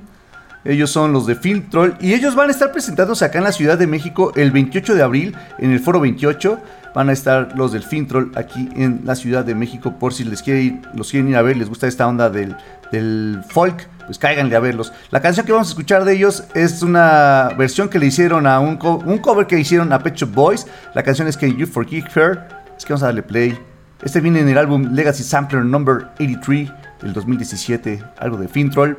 Ellos 0.63 0.91
son 0.91 1.11
los 1.11 1.25
de 1.25 1.33
Film 1.33 1.71
Troll 1.71 1.93
y 1.99 2.13
ellos 2.13 2.35
van 2.35 2.49
a 2.49 2.51
estar 2.51 2.71
presentándose 2.71 3.25
acá 3.25 3.39
en 3.39 3.43
la 3.43 3.51
Ciudad 3.51 3.75
de 3.75 3.87
México 3.87 4.31
el 4.35 4.51
28 4.51 4.93
de 4.93 5.01
abril 5.01 5.35
en 5.57 5.71
el 5.71 5.79
Foro 5.79 5.99
28. 5.99 6.59
Van 6.93 7.09
a 7.09 7.13
estar 7.13 7.57
los 7.57 7.71
del 7.71 7.81
Film 7.81 8.05
Troll 8.05 8.31
aquí 8.35 8.69
en 8.75 9.01
la 9.05 9.15
Ciudad 9.15 9.43
de 9.43 9.55
México 9.55 9.97
por 9.97 10.13
si 10.13 10.23
les 10.23 10.43
quieren 10.43 10.83
los 10.93 11.09
quieren 11.09 11.29
ir 11.29 11.35
a 11.35 11.41
ver, 11.41 11.57
les 11.57 11.67
gusta 11.67 11.87
esta 11.87 12.07
onda 12.07 12.29
del, 12.29 12.55
del 12.91 13.41
folk, 13.49 13.89
pues 14.05 14.19
cáiganle 14.19 14.55
a 14.55 14.59
verlos. 14.59 14.93
La 15.09 15.19
canción 15.19 15.47
que 15.47 15.51
vamos 15.51 15.69
a 15.69 15.71
escuchar 15.71 16.05
de 16.05 16.13
ellos 16.13 16.43
es 16.53 16.83
una 16.83 17.49
versión 17.57 17.89
que 17.89 17.97
le 17.97 18.05
hicieron 18.05 18.45
a 18.45 18.59
un, 18.59 18.77
un 18.83 19.17
cover 19.17 19.47
que 19.47 19.57
hicieron 19.57 19.91
a 19.93 19.97
Pet 19.97 20.13
Shop 20.13 20.31
Boys. 20.31 20.67
La 20.93 21.01
canción 21.01 21.27
es 21.27 21.37
que 21.37 21.51
You 21.51 21.65
Forgive 21.65 22.07
Her. 22.15 22.47
Es 22.77 22.85
que 22.85 22.93
vamos 22.93 23.01
a 23.01 23.07
darle 23.07 23.23
play. 23.23 23.72
Este 24.03 24.19
viene 24.19 24.41
en 24.41 24.49
el 24.49 24.57
álbum 24.57 24.93
Legacy 24.93 25.23
Sampler 25.23 25.63
Number 25.63 26.07
83 26.15 26.69
del 27.01 27.13
2017, 27.13 28.03
algo 28.17 28.35
de 28.35 28.49
Fintroll, 28.49 28.97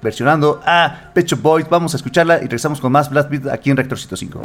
versionando 0.00 0.60
a 0.64 1.10
Pecho 1.12 1.36
Boys. 1.36 1.68
Vamos 1.68 1.94
a 1.94 1.96
escucharla 1.96 2.36
y 2.36 2.42
regresamos 2.42 2.80
con 2.80 2.92
más 2.92 3.10
Blast 3.10 3.28
Beat 3.28 3.48
aquí 3.48 3.70
en 3.70 3.76
Reactor 3.76 3.98
105. 3.98 4.42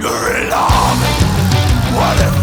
You're 0.00 0.36
in 0.36 0.50
love. 0.50 0.98
What 1.94 2.18
if 2.20 2.37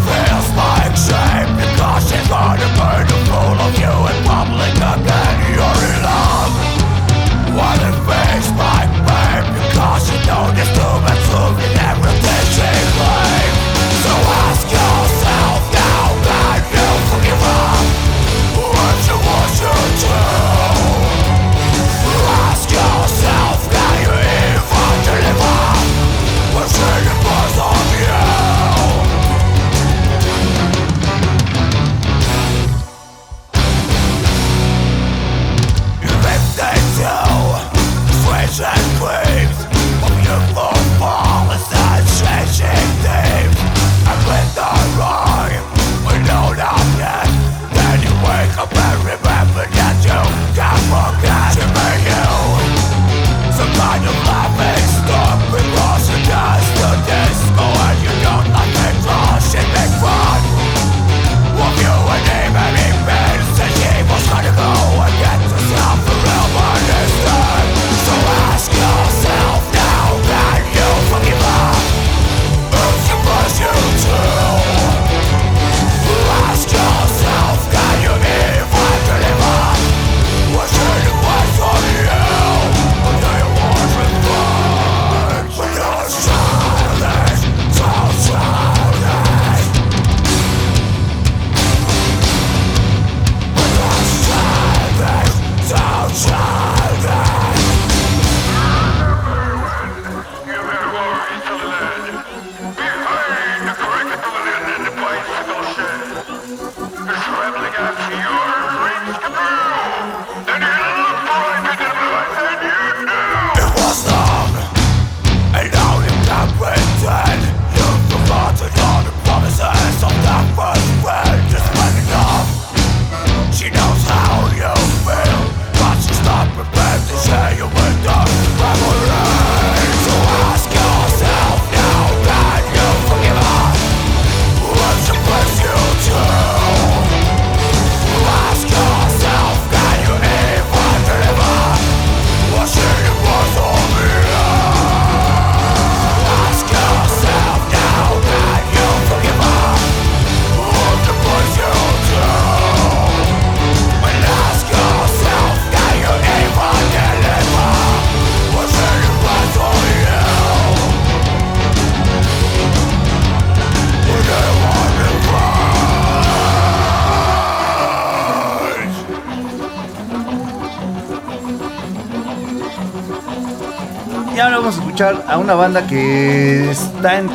a 175.04 175.36
una 175.36 175.54
banda 175.54 175.86
que 175.86 176.70
está 176.70 177.18
en 177.18 177.28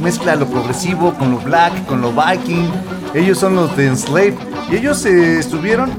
mezcla 0.00 0.36
lo 0.36 0.46
progresivo 0.46 1.12
con 1.14 1.32
lo 1.32 1.38
black, 1.38 1.84
con 1.84 2.00
lo 2.00 2.12
viking. 2.12 2.70
Ellos 3.14 3.38
son 3.38 3.56
los 3.56 3.76
de 3.76 3.88
Enslave 3.88 4.34
y 4.70 4.76
ellos 4.76 5.04
eh, 5.04 5.38
estuvieron 5.38 5.90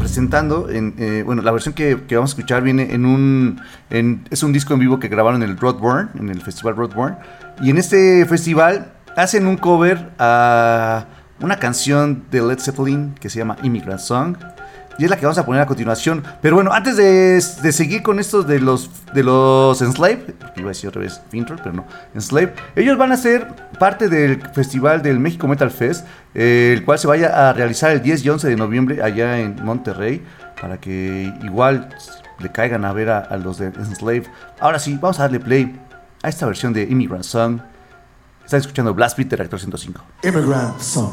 presentando, 0.00 0.68
en, 0.68 0.92
eh, 0.98 1.22
bueno, 1.24 1.42
la 1.42 1.52
versión 1.52 1.72
que, 1.72 1.94
vamos 2.10 2.30
a 2.30 2.32
escuchar 2.32 2.62
viene 2.62 2.92
en 2.92 3.06
un, 3.06 3.60
es 3.90 4.42
un 4.42 4.52
disco 4.52 4.74
en 4.74 4.80
vivo 4.80 4.98
que 4.98 5.06
grabaron 5.06 5.40
en 5.44 5.50
el 5.50 5.56
Roadburn, 5.56 6.10
en 6.18 6.30
el 6.30 6.42
festival 6.42 6.74
Roadburn, 6.74 7.18
y 7.62 7.70
en 7.70 7.78
este 7.78 8.26
festival 8.26 8.92
hacen 9.16 9.46
un 9.46 9.56
cover 9.56 10.10
a 10.18 11.04
una 11.40 11.60
canción 11.60 12.24
de 12.32 12.42
Led 12.42 12.58
Zeppelin 12.58 13.14
que 13.20 13.30
se 13.30 13.38
llama 13.38 13.56
Immigrant 13.62 14.00
Song. 14.00 14.36
Y 14.98 15.04
es 15.04 15.10
la 15.10 15.16
que 15.16 15.24
vamos 15.24 15.38
a 15.38 15.46
poner 15.46 15.62
a 15.62 15.66
continuación. 15.66 16.24
Pero 16.42 16.56
bueno, 16.56 16.72
antes 16.72 16.96
de, 16.96 17.40
seguir 17.72 18.02
con 18.02 18.18
estos 18.18 18.48
de 18.48 18.58
los 18.58 18.90
los 19.22 19.80
Enslave, 19.82 20.34
iba 20.56 20.66
a 20.66 20.68
decir 20.68 20.88
otra 20.88 21.02
vez 21.02 21.20
Fintroll, 21.30 21.60
pero 21.62 21.74
no, 21.74 21.86
Enslave, 22.14 22.54
ellos 22.76 22.96
van 22.98 23.12
a 23.12 23.16
ser 23.16 23.46
parte 23.78 24.08
del 24.08 24.40
festival 24.52 25.02
del 25.02 25.18
México 25.18 25.48
Metal 25.48 25.70
Fest, 25.70 26.06
el 26.34 26.84
cual 26.84 26.98
se 26.98 27.06
vaya 27.06 27.48
a 27.48 27.52
realizar 27.52 27.90
el 27.90 28.02
10 28.02 28.24
y 28.24 28.28
11 28.28 28.48
de 28.48 28.56
noviembre 28.56 29.02
allá 29.02 29.38
en 29.38 29.62
Monterrey, 29.64 30.22
para 30.60 30.78
que 30.78 31.32
igual 31.42 31.88
le 32.38 32.52
caigan 32.52 32.84
a 32.84 32.92
ver 32.92 33.10
a, 33.10 33.36
los 33.36 33.58
de 33.58 33.66
Enslave. 33.66 34.24
Ahora 34.60 34.78
sí, 34.78 34.98
vamos 35.00 35.18
a 35.18 35.22
darle 35.22 35.40
play 35.40 35.80
a 36.22 36.28
esta 36.28 36.46
versión 36.46 36.72
de 36.72 36.82
Immigrant 36.84 37.24
Song. 37.24 37.60
Están 38.44 38.60
escuchando 38.60 38.94
Blast 38.94 39.16
Beat 39.16 39.28
de 39.28 39.36
Reactor 39.36 39.60
105. 39.60 40.02
Immigrant 40.22 40.80
Song. 40.80 41.12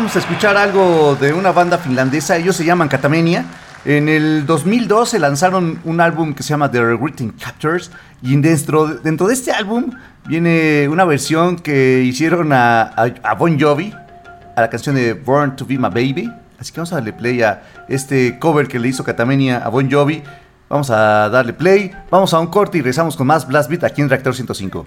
Vamos 0.00 0.16
a 0.16 0.20
escuchar 0.20 0.56
algo 0.56 1.14
de 1.20 1.34
una 1.34 1.52
banda 1.52 1.76
finlandesa, 1.76 2.34
ellos 2.38 2.56
se 2.56 2.64
llaman 2.64 2.88
Katamenia. 2.88 3.44
En 3.84 4.08
el 4.08 4.46
2012 4.46 5.18
lanzaron 5.18 5.78
un 5.84 6.00
álbum 6.00 6.32
que 6.32 6.42
se 6.42 6.48
llama 6.48 6.70
The 6.70 6.82
Regretting 6.82 7.32
Captures 7.32 7.90
y 8.22 8.34
dentro, 8.36 8.86
dentro 8.86 9.26
de 9.26 9.34
este 9.34 9.52
álbum 9.52 9.90
viene 10.26 10.88
una 10.88 11.04
versión 11.04 11.56
que 11.56 12.02
hicieron 12.02 12.50
a, 12.54 12.94
Bon 13.38 13.60
Jovi, 13.60 13.92
a 14.56 14.62
la 14.62 14.70
canción 14.70 14.94
de 14.94 15.12
Born 15.12 15.56
to 15.56 15.66
Be 15.66 15.76
My 15.76 15.90
Baby. 15.90 16.32
Así 16.58 16.72
que 16.72 16.80
vamos 16.80 16.92
a 16.92 16.94
darle 16.94 17.12
play 17.12 17.42
a 17.42 17.62
este 17.86 18.38
cover 18.38 18.68
que 18.68 18.78
le 18.78 18.88
hizo 18.88 19.04
Katamenia 19.04 19.58
a 19.58 19.68
Bon 19.68 19.90
Jovi. 19.90 20.22
Vamos 20.70 20.88
a 20.88 21.28
darle 21.28 21.52
play, 21.52 21.92
vamos 22.10 22.32
a 22.32 22.38
un 22.38 22.46
corte 22.46 22.78
y 22.78 22.80
regresamos 22.80 23.18
con 23.18 23.26
más 23.26 23.46
Blast 23.46 23.68
Beat 23.68 23.84
aquí 23.84 24.00
en 24.00 24.08
Reactor 24.08 24.34
105. 24.34 24.86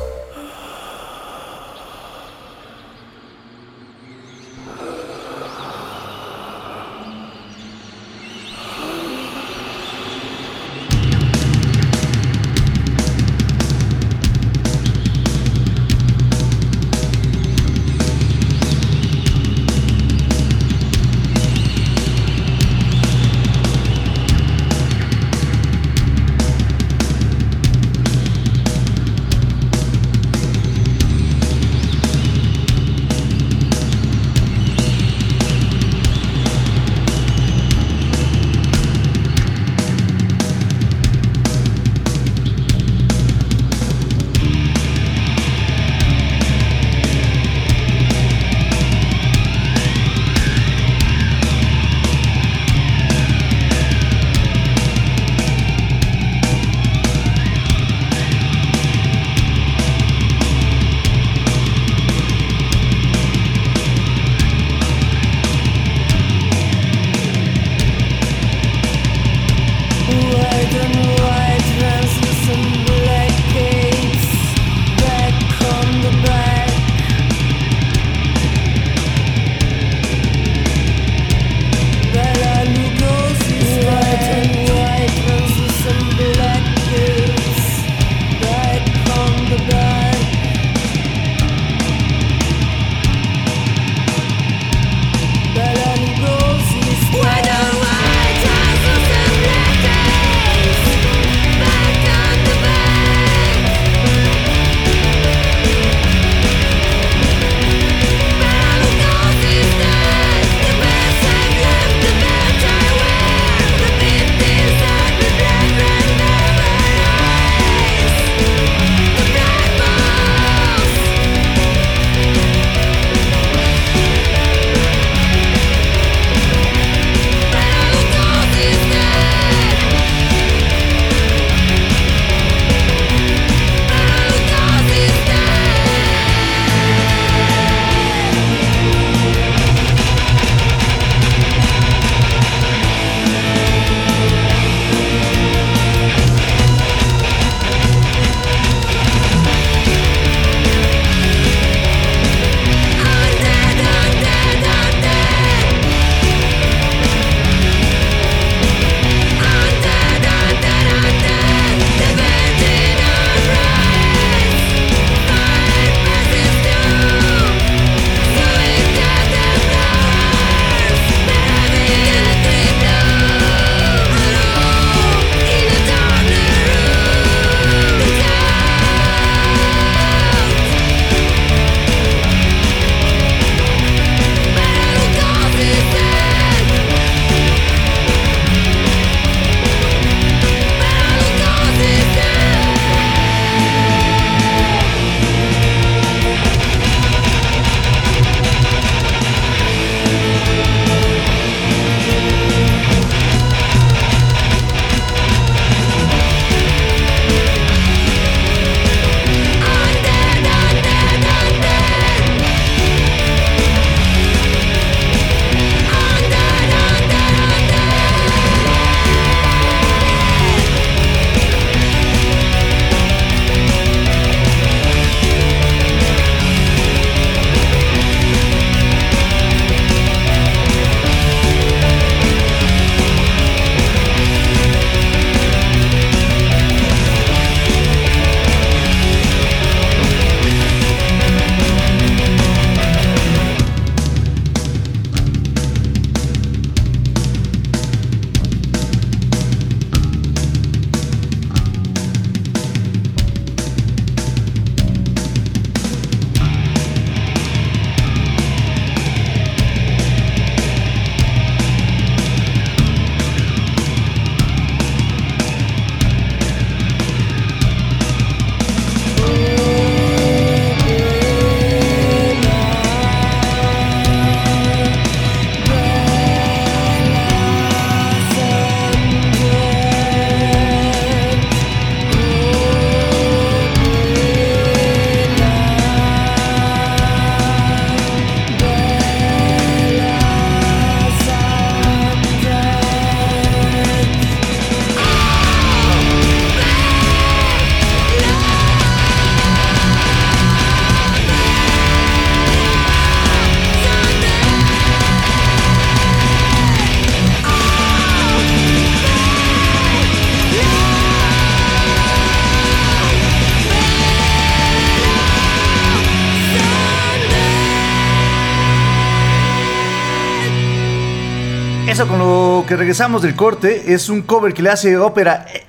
Que 322.71 322.77
regresamos 322.77 323.21
del 323.21 323.35
corte 323.35 323.93
es 323.93 324.07
un 324.07 324.21
cover 324.21 324.53
que 324.53 324.61
le 324.61 324.69
hace 324.69 324.97
Opera. 324.97 325.45
eh, 325.53 325.65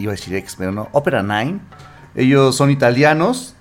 iba 0.00 0.10
a 0.10 0.16
decir 0.16 0.34
X, 0.34 0.56
pero 0.58 0.72
no. 0.72 0.88
Opera 0.90 1.22
9. 1.22 1.60
Ellos 2.16 2.56
son 2.56 2.72
italianos 2.72 3.54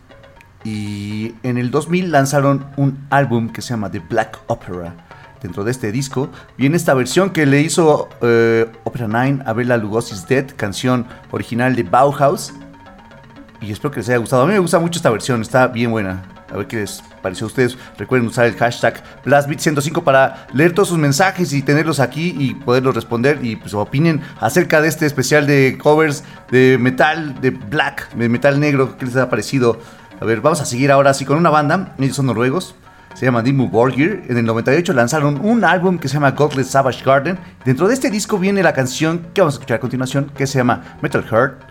y 0.64 1.36
en 1.44 1.60
el 1.60 1.70
2000 1.70 2.12
lanzaron 2.12 2.66
un 2.76 3.06
álbum 3.12 3.50
que 3.50 3.62
se 3.62 3.76
llama 3.76 3.92
The 3.92 4.00
Black 4.00 4.40
Opera. 4.48 4.96
Dentro 5.40 5.64
de 5.64 5.70
este 5.70 5.92
disco 5.92 6.32
viene 6.58 6.78
esta 6.78 6.96
versión 6.96 7.30
que 7.30 7.46
le 7.46 7.62
hizo 7.62 8.10
eh, 8.24 8.66
Opera 8.86 9.08
9 9.08 9.44
a 9.46 9.54
Bela 9.54 9.78
Lugosi's 9.78 10.28
Dead, 10.28 10.48
canción 10.56 11.06
original 11.30 11.76
de 11.76 11.84
Bauhaus. 11.84 12.56
Y 13.62 13.72
espero 13.72 13.92
que 13.92 14.00
les 14.00 14.10
haya 14.10 14.18
gustado. 14.18 14.42
A 14.42 14.48
mí 14.48 14.54
me 14.54 14.60
gusta 14.60 14.80
mucho 14.80 14.98
esta 14.98 15.12
versión, 15.12 15.44
está 15.44 15.68
bien 15.68 15.92
buena. 15.92 16.24
A 16.52 16.58
ver 16.58 16.68
qué 16.68 16.78
les 16.78 17.04
pareció 17.22 17.46
a 17.46 17.48
ustedes. 17.48 17.78
Recuerden 17.98 18.28
usar 18.28 18.46
el 18.46 18.56
hashtag 18.56 19.04
BlastBeat105 19.26 20.04
para 20.04 20.48
leer 20.54 20.74
todos 20.74 20.90
sus 20.90 20.98
mensajes 20.98 21.54
y 21.54 21.62
tenerlos 21.62 22.00
aquí 22.00 22.36
y 22.38 22.54
poderlos 22.54 22.96
responder 22.96 23.40
y 23.44 23.56
pues 23.56 23.74
opinen 23.74 24.22
acerca 24.40 24.82
de 24.82 24.88
este 24.88 25.06
especial 25.06 25.46
de 25.46 25.78
covers 25.82 26.24
de 26.52 26.78
metal, 26.80 27.40
de 27.42 27.52
black, 27.52 28.14
de 28.14 28.30
metal 28.30 28.60
negro. 28.60 28.98
¿Qué 28.98 29.06
les 29.06 29.16
ha 29.18 29.30
parecido? 29.30 29.80
A 30.20 30.26
ver, 30.26 30.42
vamos 30.42 30.62
a 30.62 30.66
seguir 30.66 30.92
ahora 30.92 31.12
así 31.12 31.26
con 31.26 31.38
una 31.38 31.50
banda. 31.50 31.94
Ellos 32.00 32.16
son 32.16 32.28
noruegos. 32.28 32.76
Se 33.14 33.26
llama 33.26 33.42
Dimmu 33.42 33.70
Borgir. 33.70 34.24
En 34.30 34.38
el 34.38 34.46
98 34.46 34.94
lanzaron 34.94 35.44
un 35.44 35.64
álbum 35.64 35.98
que 35.98 36.08
se 36.08 36.16
llama 36.16 36.32
Godless 36.32 36.68
Savage 36.68 37.04
Garden. 37.04 37.38
Dentro 37.66 37.88
de 37.88 37.94
este 37.94 38.10
disco 38.10 38.38
viene 38.38 38.62
la 38.64 38.74
canción 38.74 39.28
que 39.34 39.42
vamos 39.42 39.56
a 39.56 39.58
escuchar 39.58 39.78
a 39.78 39.80
continuación, 39.80 40.32
que 40.36 40.48
se 40.48 40.60
llama 40.60 40.98
Metal 41.02 41.24
Heart. 41.24 41.62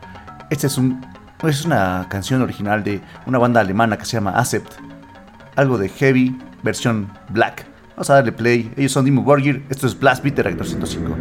Este 0.50 0.66
es 0.66 0.76
un 0.76 1.00
es 1.44 1.64
una 1.64 2.06
canción 2.08 2.42
original 2.42 2.82
de 2.82 3.00
una 3.26 3.38
banda 3.38 3.60
alemana 3.60 3.96
que 3.98 4.04
se 4.04 4.12
llama 4.12 4.32
Acept. 4.32 4.72
Algo 5.54 5.78
de 5.78 5.88
heavy, 5.88 6.38
versión 6.62 7.12
black. 7.28 7.66
Vamos 7.90 8.10
a 8.10 8.14
darle 8.14 8.32
play. 8.32 8.72
Ellos 8.76 8.92
son 8.92 9.04
Dimmu 9.04 9.22
Borgir. 9.22 9.64
Esto 9.70 9.86
es 9.86 9.98
Blast 9.98 10.22
Beat 10.22 10.36
de 10.36 10.42
Reactor 10.42 10.66
105. 10.66 11.16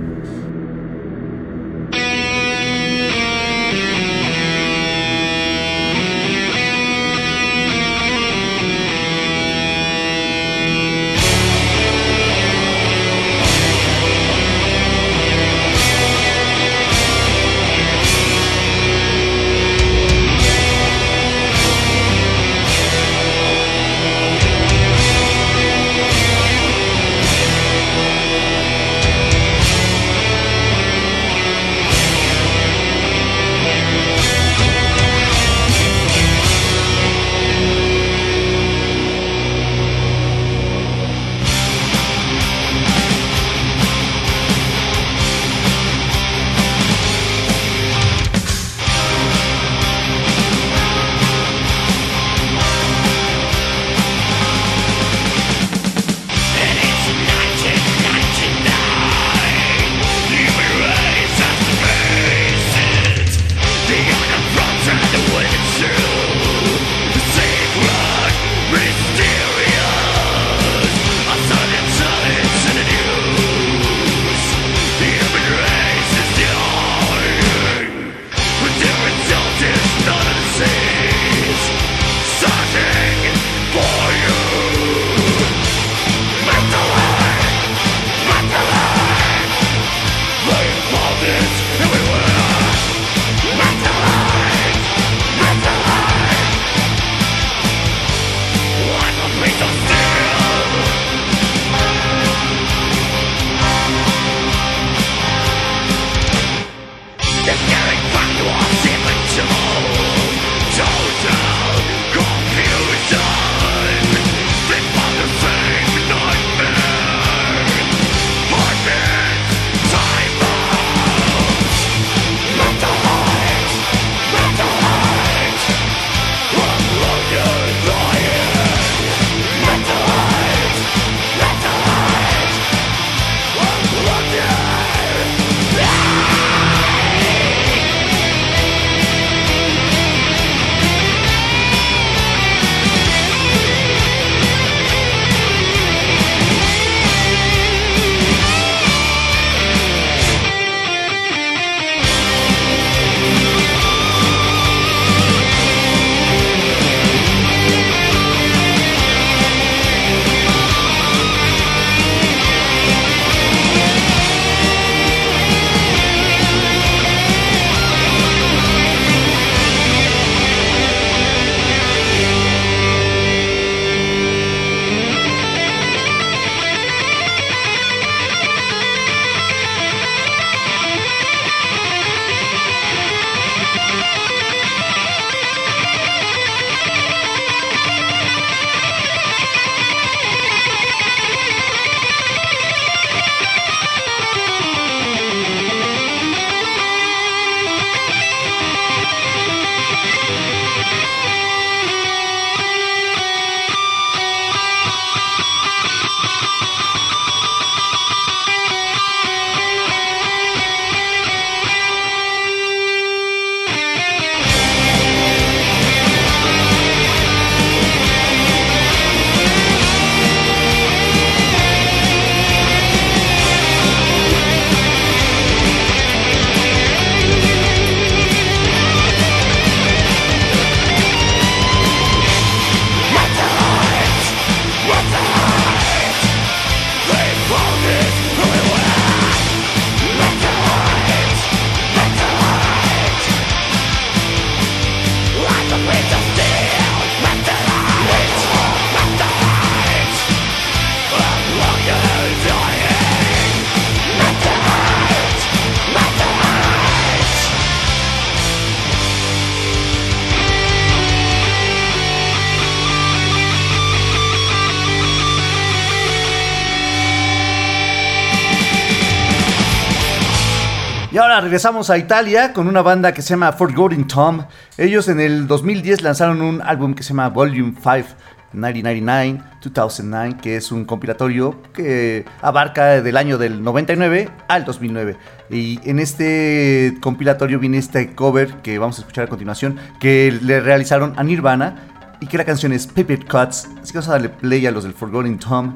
Regresamos 271.41 271.89
a 271.89 271.97
Italia 271.97 272.53
con 272.53 272.67
una 272.67 272.81
banda 272.81 273.13
que 273.13 273.21
se 273.21 273.29
llama 273.29 273.51
Forgotten 273.51 274.07
Tom. 274.07 274.43
Ellos 274.77 275.07
en 275.07 275.19
el 275.19 275.47
2010 275.47 276.01
lanzaron 276.01 276.41
un 276.41 276.61
álbum 276.61 276.93
que 276.93 277.03
se 277.03 277.09
llama 277.09 277.29
Volume 277.29 277.73
5. 277.75 278.15
1999, 278.55 279.43
2009, 279.61 280.38
que 280.41 280.55
es 280.55 280.71
un 280.71 280.86
compilatorio 280.86 281.61
que 281.73 282.25
abarca 282.41 283.01
del 283.01 283.17
año 283.17 283.38
del 283.38 283.63
99 283.63 284.29
al 284.47 284.65
2009. 284.65 285.17
Y 285.49 285.79
en 285.89 285.99
este 285.99 286.97
compilatorio 287.01 287.59
viene 287.59 287.77
este 287.77 288.15
cover 288.15 288.61
que 288.61 288.79
vamos 288.79 288.97
a 288.97 289.01
escuchar 289.01 289.25
a 289.25 289.27
continuación, 289.27 289.77
que 289.99 290.38
le 290.41 290.61
realizaron 290.61 291.13
a 291.17 291.23
Nirvana 291.23 291.75
y 292.21 292.27
que 292.27 292.38
la 292.38 292.45
canción 292.45 292.71
es 292.71 292.88
Paper 292.88 293.25
Cuts. 293.25 293.67
Así 293.81 293.91
que 293.91 293.97
vamos 293.97 294.07
a 294.07 294.11
darle 294.13 294.29
play 294.29 294.65
a 294.65 294.71
los 294.71 294.83
del 294.83 294.93
Forgotten 294.93 295.38
Tom. 295.38 295.75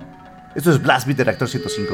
Esto 0.56 0.72
es 0.72 0.82
Blast 0.82 1.06
Beat 1.06 1.18
de 1.18 1.24
Reactor 1.26 1.50
105. 1.50 1.94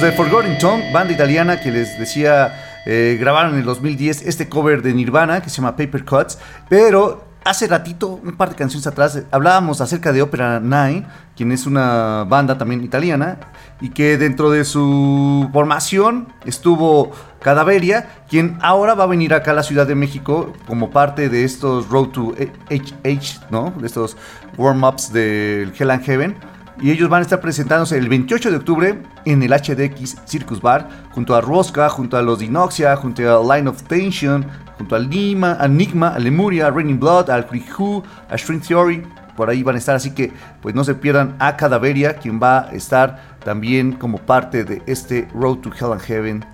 De 0.00 0.12
Forgotten 0.12 0.58
Tongue, 0.58 0.92
banda 0.92 1.12
italiana 1.12 1.60
que 1.60 1.72
les 1.72 1.98
decía, 1.98 2.82
eh, 2.86 3.16
grabaron 3.18 3.54
en 3.54 3.60
el 3.60 3.64
2010 3.64 4.22
este 4.22 4.48
cover 4.48 4.80
de 4.80 4.94
Nirvana 4.94 5.40
que 5.42 5.50
se 5.50 5.56
llama 5.56 5.74
Paper 5.76 6.04
Cuts, 6.04 6.38
pero 6.68 7.24
hace 7.44 7.66
ratito, 7.66 8.20
un 8.22 8.36
par 8.36 8.50
de 8.50 8.54
canciones 8.54 8.86
atrás, 8.86 9.20
hablábamos 9.32 9.80
acerca 9.80 10.12
de 10.12 10.22
Opera 10.22 10.60
Nine, 10.60 11.04
quien 11.36 11.50
es 11.50 11.66
una 11.66 12.24
banda 12.28 12.56
también 12.58 12.84
italiana, 12.84 13.38
y 13.80 13.90
que 13.90 14.18
dentro 14.18 14.50
de 14.50 14.64
su 14.64 15.48
formación 15.52 16.28
estuvo 16.44 17.10
Cadaveria, 17.40 18.08
quien 18.28 18.56
ahora 18.60 18.94
va 18.94 19.04
a 19.04 19.08
venir 19.08 19.34
acá 19.34 19.50
a 19.50 19.54
la 19.54 19.62
Ciudad 19.64 19.86
de 19.86 19.96
México 19.96 20.52
como 20.66 20.90
parte 20.90 21.28
de 21.28 21.42
estos 21.42 21.88
Road 21.88 22.08
to 22.08 22.34
HH, 22.70 23.50
¿no? 23.50 23.72
De 23.78 23.86
estos 23.86 24.16
warm-ups 24.56 25.12
del 25.12 25.72
Hell 25.76 25.90
and 25.90 26.04
Heaven. 26.04 26.57
Y 26.80 26.90
ellos 26.90 27.08
van 27.08 27.20
a 27.20 27.22
estar 27.22 27.40
presentándose 27.40 27.98
el 27.98 28.08
28 28.08 28.50
de 28.50 28.56
octubre 28.56 29.02
en 29.24 29.42
el 29.42 29.50
HDX 29.50 30.18
Circus 30.26 30.60
Bar, 30.60 30.88
junto 31.10 31.34
a 31.34 31.40
Rosca, 31.40 31.88
junto 31.88 32.16
a 32.16 32.22
los 32.22 32.38
Dinoxia, 32.38 32.94
junto 32.96 33.22
a 33.22 33.56
Line 33.56 33.68
of 33.68 33.82
Tension, 33.82 34.46
junto 34.76 34.94
a 34.94 34.98
Lima, 34.98 35.56
a 35.58 35.66
Enigma, 35.66 36.08
a 36.10 36.18
Lemuria, 36.18 36.68
a 36.68 36.70
Raining 36.70 37.00
Blood, 37.00 37.30
al 37.30 37.46
Who, 37.50 38.04
a 38.30 38.38
String 38.38 38.60
Theory. 38.60 39.02
Por 39.36 39.50
ahí 39.50 39.62
van 39.62 39.74
a 39.74 39.78
estar, 39.78 39.96
así 39.96 40.10
que 40.12 40.32
pues 40.62 40.74
no 40.74 40.84
se 40.84 40.94
pierdan 40.94 41.34
a 41.38 41.56
Cadaveria, 41.56 42.14
quien 42.14 42.40
va 42.40 42.68
a 42.68 42.72
estar 42.72 43.38
también 43.44 43.92
como 43.92 44.18
parte 44.18 44.64
de 44.64 44.82
este 44.86 45.28
Road 45.34 45.58
to 45.58 45.70
Hell 45.70 45.92
and 45.92 46.02
Heaven 46.02 46.44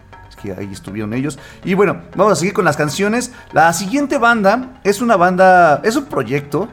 que 0.44 0.52
ahí 0.52 0.68
estuvieron 0.70 1.14
ellos. 1.14 1.38
Y 1.64 1.74
bueno, 1.74 2.02
vamos 2.14 2.34
a 2.34 2.36
seguir 2.36 2.52
con 2.52 2.64
las 2.64 2.76
canciones. 2.76 3.32
La 3.52 3.72
siguiente 3.72 4.18
banda 4.18 4.78
es 4.84 5.00
una 5.00 5.16
banda, 5.16 5.80
es 5.82 5.96
un 5.96 6.04
proyecto 6.04 6.68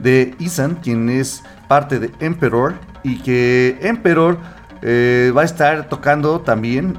de 0.00 0.34
Isan, 0.38 0.76
quien 0.76 1.08
es 1.08 1.42
parte 1.68 1.98
de 1.98 2.12
Emperor, 2.20 2.74
y 3.02 3.18
que 3.18 3.78
Emperor 3.82 4.38
eh, 4.82 5.32
va 5.36 5.42
a 5.42 5.44
estar 5.44 5.88
tocando 5.88 6.40
también. 6.40 6.98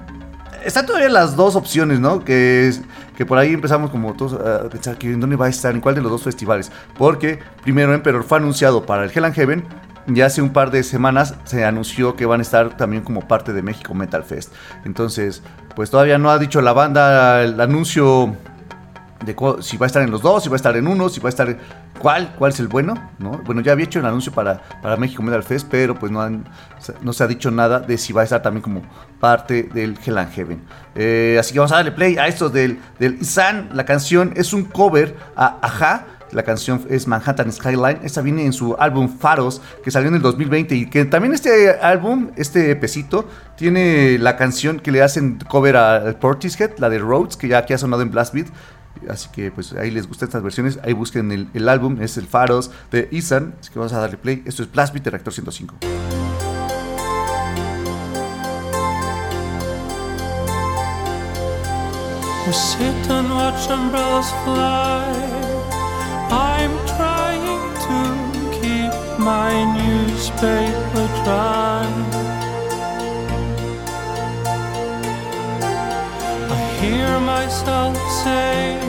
Están 0.64 0.86
todavía 0.86 1.10
las 1.10 1.36
dos 1.36 1.56
opciones, 1.56 2.00
¿no? 2.00 2.24
Que, 2.24 2.68
es, 2.68 2.82
que 3.16 3.26
por 3.26 3.38
ahí 3.38 3.54
empezamos 3.54 3.90
como 3.90 4.14
todos 4.14 4.34
a 4.34 4.68
pensar 4.70 4.98
que 4.98 5.12
en 5.12 5.20
dónde 5.20 5.36
va 5.36 5.46
a 5.46 5.50
estar, 5.50 5.74
en 5.74 5.82
cuál 5.82 5.96
de 5.96 6.02
los 6.02 6.12
dos 6.12 6.24
festivales. 6.24 6.72
Porque 6.98 7.40
primero 7.64 7.94
Emperor 7.94 8.24
fue 8.24 8.38
anunciado 8.38 8.86
para 8.86 9.04
el 9.06 9.12
Hell 9.14 9.26
and 9.26 9.36
Heaven, 9.36 9.64
ya 10.08 10.28
hace 10.28 10.42
un 10.42 10.52
par 10.52 10.72
de 10.72 10.84
semanas 10.84 11.36
se 11.44 11.66
anunció 11.66 12.16
que 12.16 12.26
van 12.26 12.40
a 12.40 12.44
estar 12.44 12.78
también 12.78 13.04
como 13.04 13.28
parte 13.28 13.52
de 13.54 13.62
México 13.62 13.94
Metal 13.94 14.24
Fest. 14.24 14.54
Entonces, 14.86 15.44
pues 15.76 15.90
todavía 15.90 16.18
no 16.18 16.32
ha 16.32 16.40
dicho 16.40 16.62
la 16.62 16.74
banda 16.74 17.44
el 17.44 17.60
anuncio 17.60 18.36
si 19.62 19.78
va 19.78 19.86
a 19.86 19.88
estar 19.88 20.02
en 20.02 20.12
los 20.12 20.22
dos, 20.22 20.44
si 20.44 20.50
va 20.50 20.56
a 20.56 20.58
estar 20.58 20.76
en 20.76 20.88
uno, 20.88 21.10
si 21.10 21.20
va 21.20 21.28
a 21.28 21.30
estar 21.30 21.58
cuál, 22.00 22.34
cuál 22.38 22.52
es 22.52 22.60
el 22.60 22.68
bueno, 22.68 22.94
¿no? 23.20 23.42
Bueno, 23.46 23.62
ya 23.62 23.72
había 23.72 23.86
hecho 23.86 24.00
el 24.00 24.06
anuncio 24.06 24.32
para, 24.32 24.62
para 24.82 24.98
México 24.98 25.24
Metal 25.24 25.44
Fest, 25.44 25.68
pero 25.70 25.96
pues 25.96 26.12
no, 26.12 26.22
han, 26.22 26.46
no 27.02 27.14
se 27.14 27.24
ha 27.24 27.28
dicho 27.28 27.52
nada 27.52 27.80
de 27.80 27.98
si 27.98 28.14
va 28.14 28.22
a 28.22 28.24
estar 28.24 28.42
también 28.42 28.62
como 28.62 28.82
parte 29.20 29.64
del 29.64 29.98
Hell 30.04 30.18
and 30.18 30.32
Heaven. 30.32 30.62
Eh, 30.96 31.38
así 31.40 31.54
que 31.54 31.60
vamos 31.60 31.72
a 31.72 31.76
darle 31.76 31.92
play 31.92 32.18
a 32.18 32.28
estos 32.28 32.52
del, 32.54 32.80
del. 33.00 33.20
La 33.74 33.86
canción 33.86 34.34
es 34.36 34.54
un 34.54 34.66
cover 34.66 35.16
a 35.36 35.58
Aja 35.62 36.06
la 36.32 36.44
canción 36.44 36.86
es 36.90 37.08
Manhattan 37.08 37.52
Skyline. 37.52 38.00
Esta 38.04 38.22
viene 38.22 38.46
en 38.46 38.54
su 38.54 38.76
álbum 38.78 39.08
Faros, 39.08 39.62
que 39.84 39.92
salió 39.92 40.10
en 40.10 40.16
el 40.16 40.22
2020. 40.22 40.76
Y 40.76 40.90
que 40.90 41.06
también 41.06 41.34
este 41.34 41.72
álbum, 41.80 42.32
este 42.36 42.76
pesito, 42.76 43.28
tiene 43.56 44.18
la 44.20 44.36
canción 44.36 44.80
que 44.80 44.92
le 44.92 45.02
hacen 45.02 45.40
cover 45.48 45.78
a 45.78 46.20
Portishead, 46.20 46.78
la 46.80 46.90
de 46.90 47.00
Rhodes, 47.00 47.38
que 47.38 47.48
ya 47.48 47.60
aquí 47.60 47.74
ha 47.74 47.78
sonado 47.78 48.02
en 48.02 48.12
Blast 48.12 48.34
Beat. 48.34 48.48
Así 49.10 49.30
que 49.32 49.52
pues 49.52 49.74
ahí 49.74 49.92
les 49.92 50.08
gustan 50.08 50.28
estas 50.28 50.44
versiones. 50.44 50.80
Ahí 50.84 50.94
busquen 50.94 51.50
el, 51.54 51.70
álbum, 51.70 52.02
es 52.02 52.18
el 52.18 52.28
Faros 52.28 52.72
de 52.92 53.08
Isan. 53.12 53.56
Así 53.60 53.72
que 53.72 53.80
vamos 53.80 53.94
a 53.94 54.00
darle 54.00 54.18
play. 54.18 54.44
Esto 54.46 54.64
es 54.64 54.72
Blast 54.72 54.94
Beat 54.94 55.06
de 55.06 55.10
Reactor 55.12 55.34
105. 55.34 55.78
sit 62.54 63.12
and 63.12 63.30
watch 63.30 63.70
umbrellas 63.70 64.32
fly. 64.44 65.04
I'm 66.32 66.72
trying 66.96 67.64
to 67.88 67.98
keep 68.60 69.20
my 69.20 69.52
newspaper 69.76 71.08
dry. 71.24 72.37
Hear 76.80 77.20
myself 77.20 77.98
say, 78.24 78.80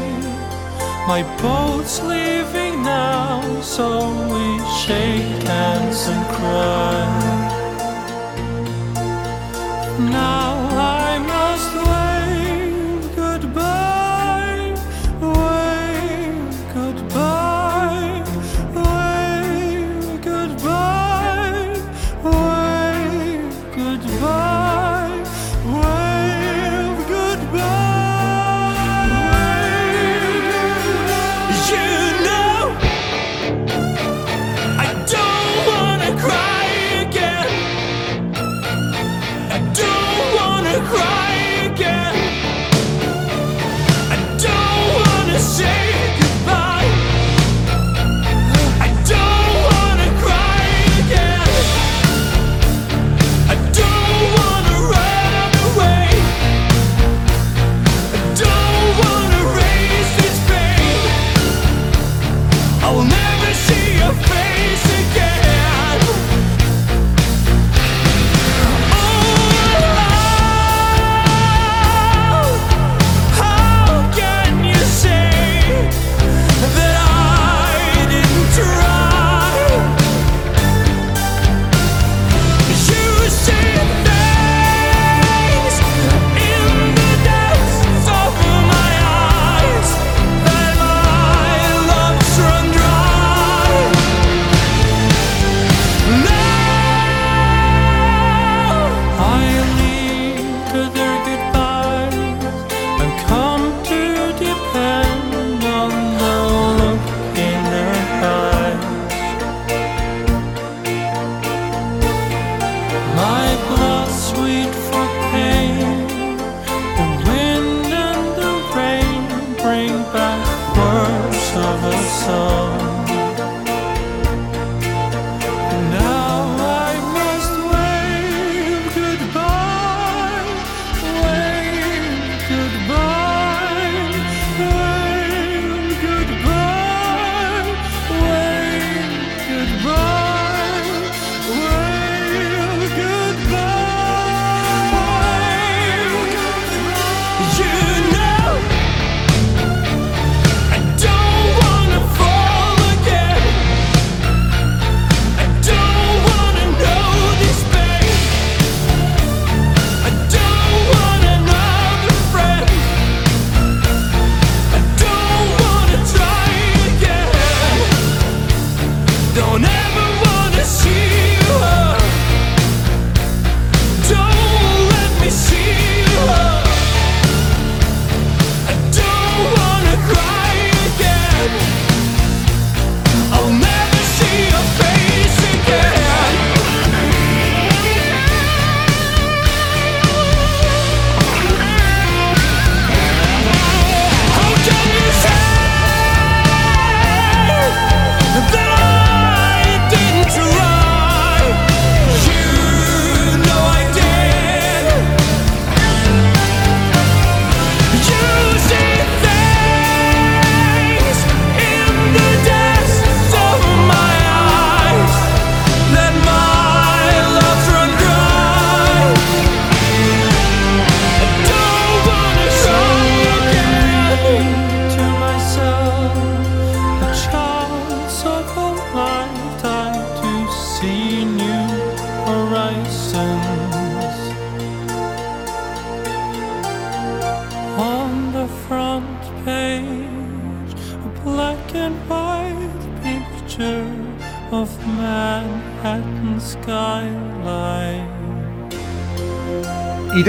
My 1.06 1.22
boat's 1.42 2.00
leaving 2.02 2.82
now, 2.82 3.40
so 3.60 3.86
we 4.32 4.46
shake 4.82 5.42
hands 5.42 6.06
and 6.08 6.24
cry. 6.36 7.08
Now 10.10 10.67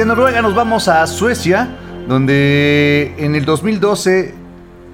Noruega 0.10 0.42
nos 0.42 0.56
vamos 0.56 0.88
a 0.88 1.06
Suecia, 1.06 1.70
donde 2.08 3.14
en 3.20 3.36
el 3.36 3.46
2012 3.46 4.34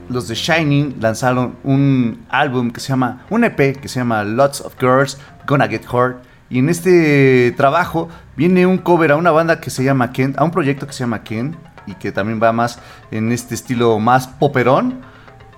los 0.09 0.27
de 0.27 0.35
Shining 0.35 0.97
lanzaron 0.99 1.55
un 1.63 2.25
álbum 2.27 2.69
que 2.69 2.81
se 2.81 2.89
llama, 2.89 3.25
un 3.29 3.45
EP 3.45 3.79
que 3.79 3.87
se 3.87 4.01
llama 4.01 4.25
Lots 4.25 4.59
of 4.59 4.75
Girls 4.77 5.17
Gonna 5.47 5.69
Get 5.69 5.83
Hurt. 5.89 6.17
Y 6.49 6.59
en 6.59 6.67
este 6.67 7.53
trabajo 7.55 8.09
viene 8.35 8.65
un 8.65 8.77
cover 8.77 9.13
a 9.13 9.15
una 9.15 9.31
banda 9.31 9.61
que 9.61 9.69
se 9.69 9.85
llama 9.85 10.11
Ken, 10.11 10.35
a 10.37 10.43
un 10.43 10.51
proyecto 10.51 10.85
que 10.85 10.91
se 10.91 11.05
llama 11.05 11.23
Ken, 11.23 11.55
y 11.87 11.93
que 11.93 12.11
también 12.11 12.43
va 12.43 12.51
más 12.51 12.79
en 13.09 13.31
este 13.31 13.55
estilo 13.55 13.97
más 13.99 14.27
poperón. 14.27 14.99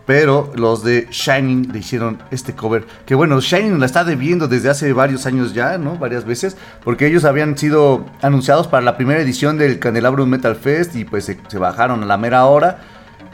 Pero 0.07 0.53
los 0.55 0.85
de 0.85 1.09
Shining 1.11 1.73
le 1.73 1.79
hicieron 1.79 2.23
este 2.31 2.55
cover. 2.55 2.87
Que 3.05 3.13
bueno, 3.13 3.41
Shining 3.41 3.77
la 3.77 3.85
está 3.85 4.05
debiendo 4.05 4.47
desde 4.47 4.69
hace 4.69 4.93
varios 4.93 5.25
años 5.25 5.53
ya, 5.53 5.77
¿no? 5.77 5.97
Varias 5.97 6.23
veces. 6.23 6.55
Porque 6.81 7.07
ellos 7.07 7.25
habían 7.25 7.57
sido 7.57 8.05
anunciados 8.21 8.67
para 8.67 8.83
la 8.83 8.95
primera 8.95 9.19
edición 9.19 9.57
del 9.57 9.79
Candelabrum 9.79 10.29
Metal 10.29 10.55
Fest. 10.55 10.95
Y 10.95 11.03
pues 11.03 11.25
se, 11.25 11.57
bajaron 11.59 12.03
a 12.03 12.05
la 12.05 12.17
mera 12.17 12.45
hora. 12.45 12.79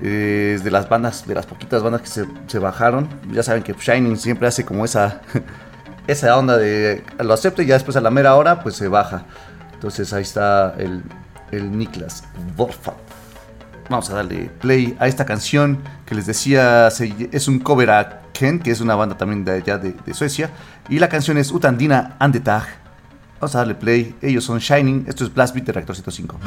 Eh, 0.01 0.59
de 0.61 0.71
las 0.71 0.89
bandas, 0.89 1.27
de 1.27 1.35
las 1.35 1.45
poquitas 1.45 1.83
bandas 1.83 2.01
que 2.01 2.25
se, 2.47 2.59
bajaron. 2.59 3.07
Ya 3.31 3.43
saben 3.43 3.61
que 3.61 3.73
Shining 3.73 4.17
siempre 4.17 4.47
hace 4.47 4.65
como 4.65 4.83
esa, 4.83 5.21
esa 6.07 6.35
onda 6.35 6.57
de 6.57 7.03
lo 7.19 7.35
acepta 7.35 7.61
y 7.61 7.67
ya 7.67 7.75
después 7.75 7.95
a 7.97 8.01
la 8.01 8.09
mera 8.09 8.33
hora 8.33 8.63
pues 8.63 8.75
se 8.75 8.87
baja. 8.87 9.25
Entonces 9.75 10.11
ahí 10.11 10.23
está 10.23 10.73
el, 10.79 11.03
el 11.51 11.77
Niklas 11.77 12.23
Wolfat. 12.57 13.12
Vamos 13.89 14.09
a 14.09 14.15
darle 14.15 14.49
play 14.61 14.95
a 14.99 15.07
esta 15.07 15.25
canción 15.25 15.79
que 16.05 16.15
les 16.15 16.25
decía 16.25 16.87
es 16.87 17.47
un 17.47 17.59
cover 17.59 17.91
a 17.91 18.21
Ken, 18.33 18.59
que 18.59 18.71
es 18.71 18.81
una 18.81 18.95
banda 18.95 19.17
también 19.17 19.45
de 19.45 19.53
allá 19.53 19.77
de, 19.77 20.13
Suecia. 20.13 20.49
Y 20.89 20.99
la 20.99 21.09
canción 21.09 21.37
es 21.37 21.51
Utandina 21.51 22.15
Andetag. 22.19 22.63
Vamos 23.39 23.55
a 23.55 23.59
darle 23.59 23.75
play. 23.75 24.15
Ellos 24.21 24.43
son 24.43 24.59
Shining. 24.59 25.05
Esto 25.07 25.23
es 25.23 25.33
Blast 25.33 25.53
Beat 25.53 25.67
de 25.67 25.73
Reactor 25.73 25.95
105. 25.95 26.39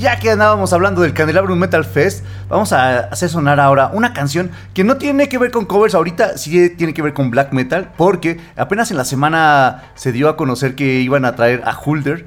Ya 0.00 0.18
que 0.18 0.30
andábamos 0.30 0.72
hablando 0.72 1.02
del 1.02 1.12
Candelabrum 1.12 1.58
Metal 1.58 1.84
Fest, 1.84 2.24
vamos 2.48 2.72
a 2.72 3.00
hacer 3.00 3.28
sonar 3.28 3.60
ahora 3.60 3.90
una 3.92 4.14
canción 4.14 4.50
que 4.72 4.82
no 4.82 4.96
tiene 4.96 5.28
que 5.28 5.36
ver 5.36 5.50
con 5.50 5.66
covers, 5.66 5.94
ahorita 5.94 6.38
sí 6.38 6.70
tiene 6.70 6.94
que 6.94 7.02
ver 7.02 7.12
con 7.12 7.30
black 7.30 7.52
metal, 7.52 7.92
porque 7.98 8.40
apenas 8.56 8.90
en 8.90 8.96
la 8.96 9.04
semana 9.04 9.92
se 9.96 10.10
dio 10.10 10.30
a 10.30 10.38
conocer 10.38 10.74
que 10.74 11.00
iban 11.00 11.26
a 11.26 11.36
traer 11.36 11.62
a 11.66 11.78
Hulder, 11.78 12.24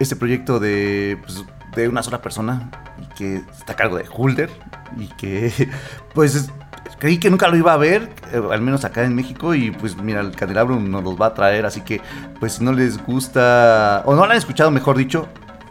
este 0.00 0.16
proyecto 0.16 0.58
de, 0.58 1.16
pues, 1.22 1.44
de 1.76 1.86
una 1.86 2.02
sola 2.02 2.20
persona, 2.22 2.72
y 3.00 3.06
que 3.14 3.36
está 3.36 3.74
a 3.74 3.76
cargo 3.76 3.96
de 3.96 4.06
Hulder, 4.12 4.50
y 4.98 5.06
que 5.06 5.70
pues 6.12 6.50
creí 6.98 7.18
que 7.18 7.30
nunca 7.30 7.46
lo 7.46 7.56
iba 7.56 7.72
a 7.72 7.76
ver, 7.76 8.08
eh, 8.32 8.42
al 8.50 8.62
menos 8.62 8.84
acá 8.84 9.04
en 9.04 9.14
México, 9.14 9.54
y 9.54 9.70
pues 9.70 9.96
mira, 9.96 10.22
el 10.22 10.34
Candelabrum 10.34 10.90
nos 10.90 11.04
los 11.04 11.14
va 11.14 11.26
a 11.26 11.34
traer, 11.34 11.66
así 11.66 11.82
que 11.82 12.00
pues 12.40 12.54
si 12.54 12.64
no 12.64 12.72
les 12.72 13.00
gusta, 13.00 14.02
o 14.06 14.16
no 14.16 14.26
lo 14.26 14.32
han 14.32 14.38
escuchado 14.38 14.72
mejor 14.72 14.96
dicho, 14.96 15.28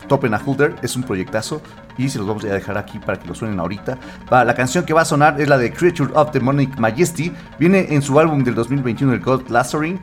topen 0.10 0.34
a 0.34 0.42
Hulder, 0.46 0.76
es 0.82 0.98
un 0.98 1.04
proyectazo 1.04 1.62
y 1.98 2.10
se 2.10 2.18
los 2.18 2.28
vamos 2.28 2.44
a 2.44 2.48
dejar 2.48 2.78
aquí 2.78 3.00
para 3.00 3.18
que 3.18 3.28
lo 3.30 3.34
suenen 3.36 3.58
ahorita. 3.62 3.98
La 4.30 4.54
canción 4.56 4.84
que 4.84 4.94
va 4.94 5.02
a 5.04 5.06
sonar 5.06 5.40
es 5.40 5.48
la 5.48 5.58
de 5.58 5.72
Creature 5.72 6.12
of 6.16 6.34
Demonic 6.34 6.78
Majesty, 6.78 7.32
viene 7.58 7.88
en 7.92 8.02
su 8.02 8.20
álbum 8.20 8.44
del 8.44 8.56
2021, 8.56 9.14
el 9.14 9.22
God 9.22 9.44
Lazarin. 9.50 9.98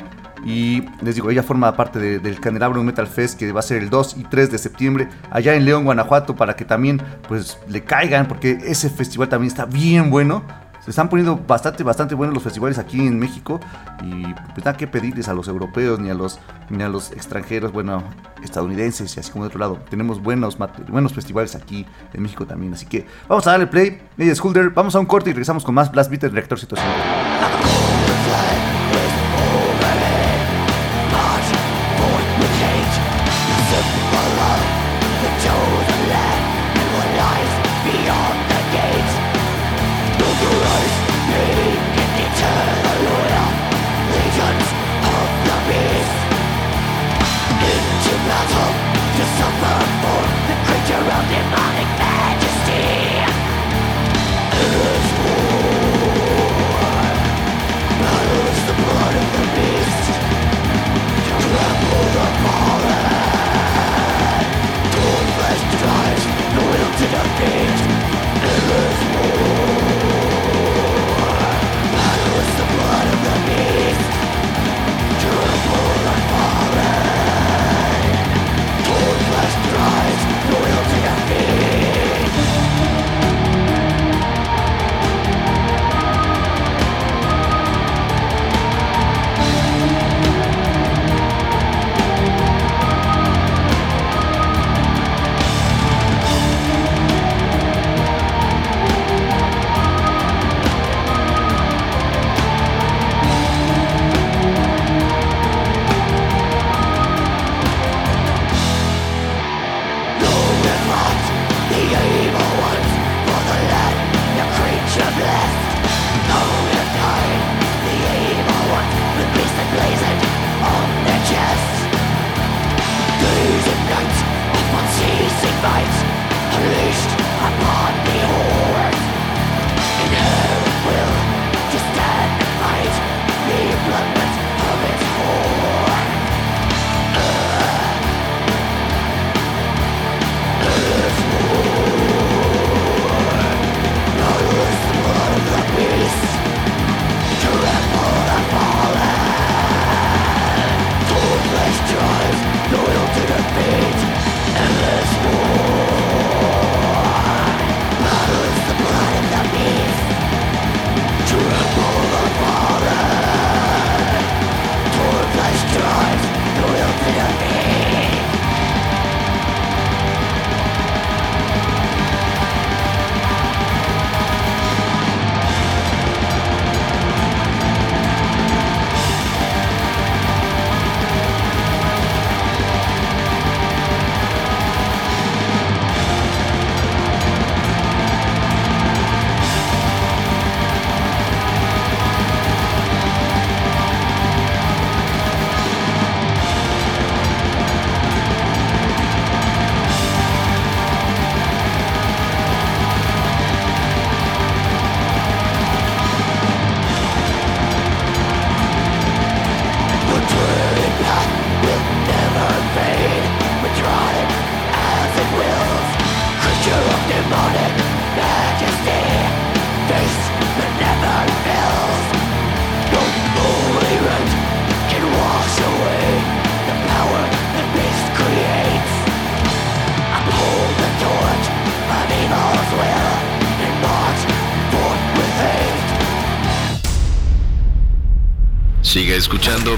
Y 0.45 0.85
les 1.03 1.17
digo, 1.17 1.29
ella 1.31 1.43
forma 1.43 1.75
parte 1.77 1.99
de- 1.99 2.19
del 2.21 2.39
Candelabrum 2.39 2.85
Metal 2.87 3.07
Fest 3.09 3.37
que 3.37 3.51
va 3.51 3.61
a 3.61 3.63
ser 3.65 3.83
el 3.83 3.91
2 3.91 4.17
y 4.17 4.23
3 4.25 4.49
de 4.53 4.59
septiembre 4.59 5.09
allá 5.31 5.55
en 5.55 5.65
León, 5.65 5.85
Guanajuato, 5.85 6.37
para 6.37 6.55
que 6.55 6.65
también 6.65 7.03
pues 7.27 7.59
le 7.69 7.83
caigan, 7.83 8.29
porque 8.29 8.57
ese 8.65 8.89
festival 8.89 9.29
también 9.29 9.49
está 9.51 9.65
bien 9.65 10.09
bueno 10.09 10.45
se 10.87 10.91
están 10.91 11.09
poniendo 11.09 11.37
bastante, 11.37 11.83
bastante 11.83 12.15
buenos 12.15 12.33
los 12.33 12.45
festivales 12.45 12.79
aquí 12.79 13.05
en 13.05 13.19
México 13.19 13.59
y 14.05 14.23
pues 14.55 14.65
nada 14.65 14.77
que 14.77 14.87
pedirles 14.87 15.27
a 15.27 15.35
los 15.35 15.49
europeos 15.49 15.99
ni 15.99 16.11
a 16.11 16.15
los, 16.15 16.39
ni 16.71 16.81
a 16.85 16.89
los 16.89 17.11
extranjeros, 17.11 17.73
bueno, 17.73 18.05
estadounidenses 18.45 19.17
y 19.17 19.19
así 19.19 19.33
como 19.33 19.43
de 19.43 19.49
otro 19.49 19.59
lado. 19.59 19.81
Tenemos 19.91 20.23
buenos, 20.23 20.57
buenos 20.87 21.13
festivales 21.13 21.57
aquí 21.57 21.85
en 22.15 22.23
México 22.23 22.47
también, 22.47 22.73
así 22.73 22.87
que 22.87 23.05
vamos 23.27 23.45
a 23.49 23.51
darle 23.51 23.67
play, 23.67 24.01
Media 24.17 24.35
Holder, 24.41 24.71
vamos 24.71 24.95
a 24.95 25.01
un 25.01 25.07
corte 25.07 25.31
y 25.31 25.33
regresamos 25.33 25.65
con 25.65 25.75
más 25.75 25.91
Blast 25.91 26.09
Beat 26.09 26.23
en 26.23 26.33
Reactor 26.33 26.61
105. 26.61 28.06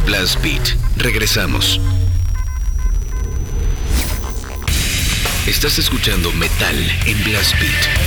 Blast 0.09 0.43
Beat. 0.43 0.75
Regresamos. 0.97 1.79
Estás 5.47 5.79
escuchando 5.79 6.33
metal 6.33 6.77
en 7.05 7.23
Blast 7.25 7.53
Beat. 7.61 7.98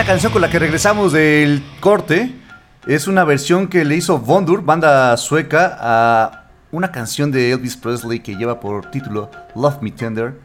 Esa 0.00 0.06
canción 0.06 0.32
con 0.32 0.40
la 0.40 0.48
que 0.48 0.58
regresamos 0.58 1.12
del 1.12 1.62
corte 1.78 2.34
es 2.86 3.06
una 3.06 3.22
versión 3.24 3.68
que 3.68 3.84
le 3.84 3.96
hizo 3.96 4.18
Vondur, 4.18 4.64
banda 4.64 5.14
sueca, 5.18 5.76
a 5.78 6.44
una 6.72 6.90
canción 6.90 7.30
de 7.30 7.52
Elvis 7.52 7.76
Presley 7.76 8.20
que 8.20 8.34
lleva 8.34 8.60
por 8.60 8.90
título 8.90 9.30
Love 9.54 9.82
Me 9.82 9.90
Tender. 9.90 10.40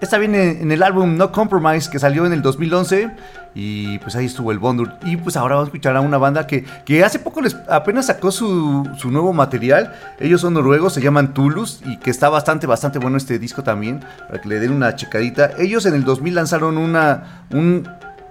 Esta 0.00 0.18
viene 0.18 0.62
en 0.62 0.70
el 0.70 0.84
álbum 0.84 1.16
No 1.16 1.32
Compromise 1.32 1.90
que 1.90 1.98
salió 1.98 2.26
en 2.26 2.32
el 2.32 2.42
2011 2.42 3.10
y 3.56 3.98
pues 3.98 4.14
ahí 4.14 4.26
estuvo 4.26 4.52
el 4.52 4.60
Vondur. 4.60 4.92
Y 5.04 5.16
pues 5.16 5.36
ahora 5.36 5.56
vamos 5.56 5.66
a 5.66 5.70
escuchar 5.70 5.96
a 5.96 6.00
una 6.00 6.18
banda 6.18 6.46
que, 6.46 6.64
que 6.84 7.02
hace 7.02 7.18
poco 7.18 7.40
les 7.40 7.56
apenas 7.68 8.06
sacó 8.06 8.30
su, 8.30 8.88
su 8.98 9.10
nuevo 9.10 9.32
material. 9.32 9.96
Ellos 10.20 10.42
son 10.42 10.54
noruegos, 10.54 10.94
se 10.94 11.00
llaman 11.00 11.34
Tulus 11.34 11.80
y 11.84 11.96
que 11.98 12.10
está 12.10 12.28
bastante, 12.28 12.68
bastante 12.68 13.00
bueno 13.00 13.16
este 13.16 13.40
disco 13.40 13.64
también 13.64 13.98
para 14.28 14.40
que 14.40 14.48
le 14.48 14.60
den 14.60 14.70
una 14.70 14.94
checadita. 14.94 15.50
Ellos 15.58 15.86
en 15.86 15.94
el 15.94 16.04
2000 16.04 16.36
lanzaron 16.36 16.78
una, 16.78 17.46
un, 17.50 17.88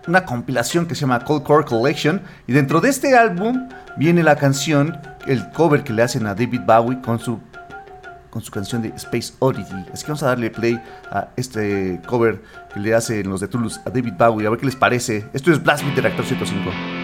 una 0.08 0.26
compilación 0.26 0.86
que 0.86 0.96
se 0.96 1.02
llama 1.02 1.24
Cold 1.24 1.44
Core 1.44 1.66
Collection 1.66 2.22
y 2.48 2.54
dentro 2.54 2.82
de 2.82 2.90
este 2.90 3.16
álbum 3.16 3.70
viene 3.98 4.24
la 4.24 4.36
canción, 4.36 4.98
el 5.28 5.50
cover 5.52 5.84
que 5.84 5.94
le 5.94 6.04
hacen 6.04 6.26
a 6.26 6.36
David 6.36 6.62
Bowie 6.66 7.02
con 7.02 7.20
su 7.20 7.40
con 8.30 8.42
su 8.42 8.50
canción 8.50 8.82
de 8.82 8.90
Space 8.96 9.34
Oddity. 9.40 9.86
Así 9.94 10.06
que 10.06 10.12
vamos 10.12 10.24
a 10.24 10.28
darle 10.28 10.50
play 10.50 10.82
a 11.12 11.28
este 11.36 12.00
cover 12.08 12.42
que 12.74 12.80
le 12.80 12.96
hacen 12.96 13.30
los 13.30 13.42
de 13.42 13.50
Toulouse 13.50 13.82
a 13.86 13.90
David 13.90 14.14
Bowie, 14.18 14.48
a 14.48 14.50
ver 14.50 14.60
qué 14.60 14.66
les 14.66 14.76
parece. 14.76 15.26
Esto 15.34 15.52
es 15.52 15.62
Blast 15.62 15.84
Beat 15.84 15.96
de 15.96 16.02
Reactor 16.02 16.26
105. 16.26 17.01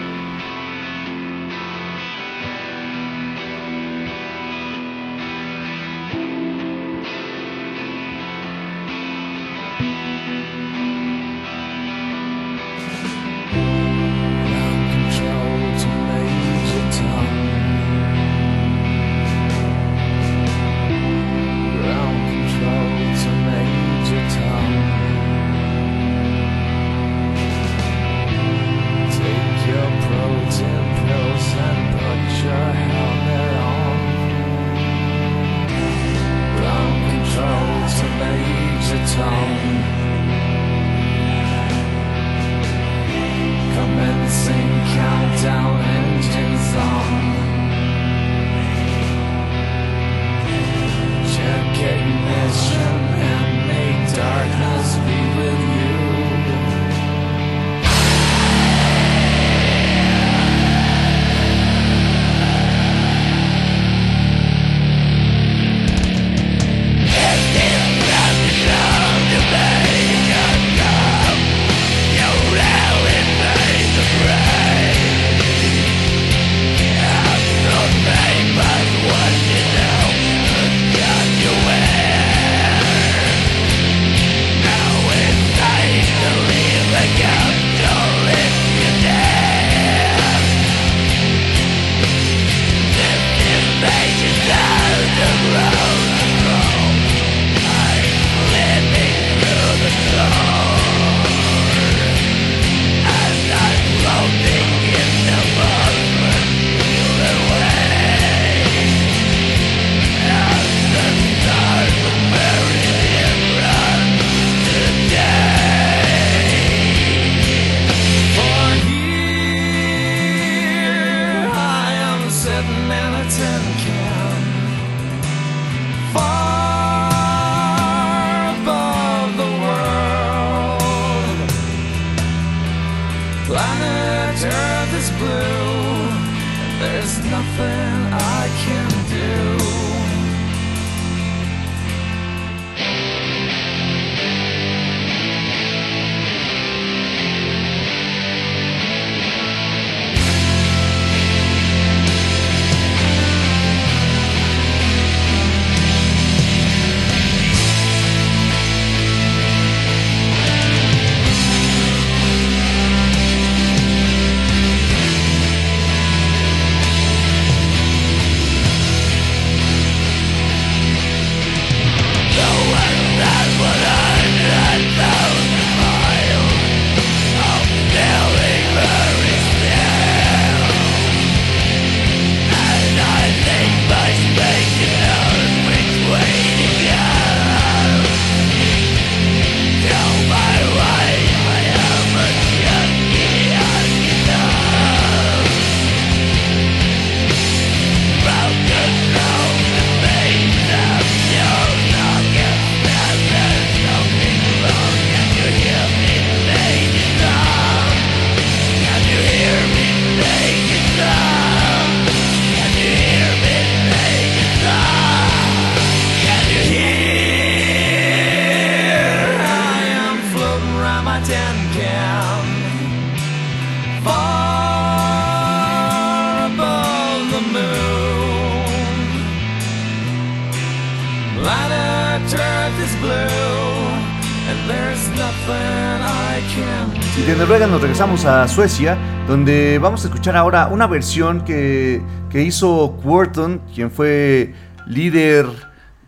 Regresamos 238.08 238.24
a 238.24 238.48
Suecia, 238.48 238.96
donde 239.26 239.78
vamos 239.78 240.02
a 240.04 240.08
escuchar 240.08 240.34
ahora 240.34 240.68
una 240.68 240.86
versión 240.86 241.44
que, 241.44 242.00
hizo 242.32 242.98
Quorton, 243.02 243.60
quien 243.74 243.90
fue 243.90 244.54
líder 244.86 245.46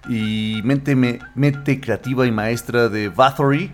y 0.08 0.60
mente, 0.64 0.96
me- 0.96 1.18
mente 1.34 1.78
creativa 1.78 2.26
y 2.26 2.32
maestra 2.32 2.88
de 2.88 3.10
Bathory. 3.10 3.70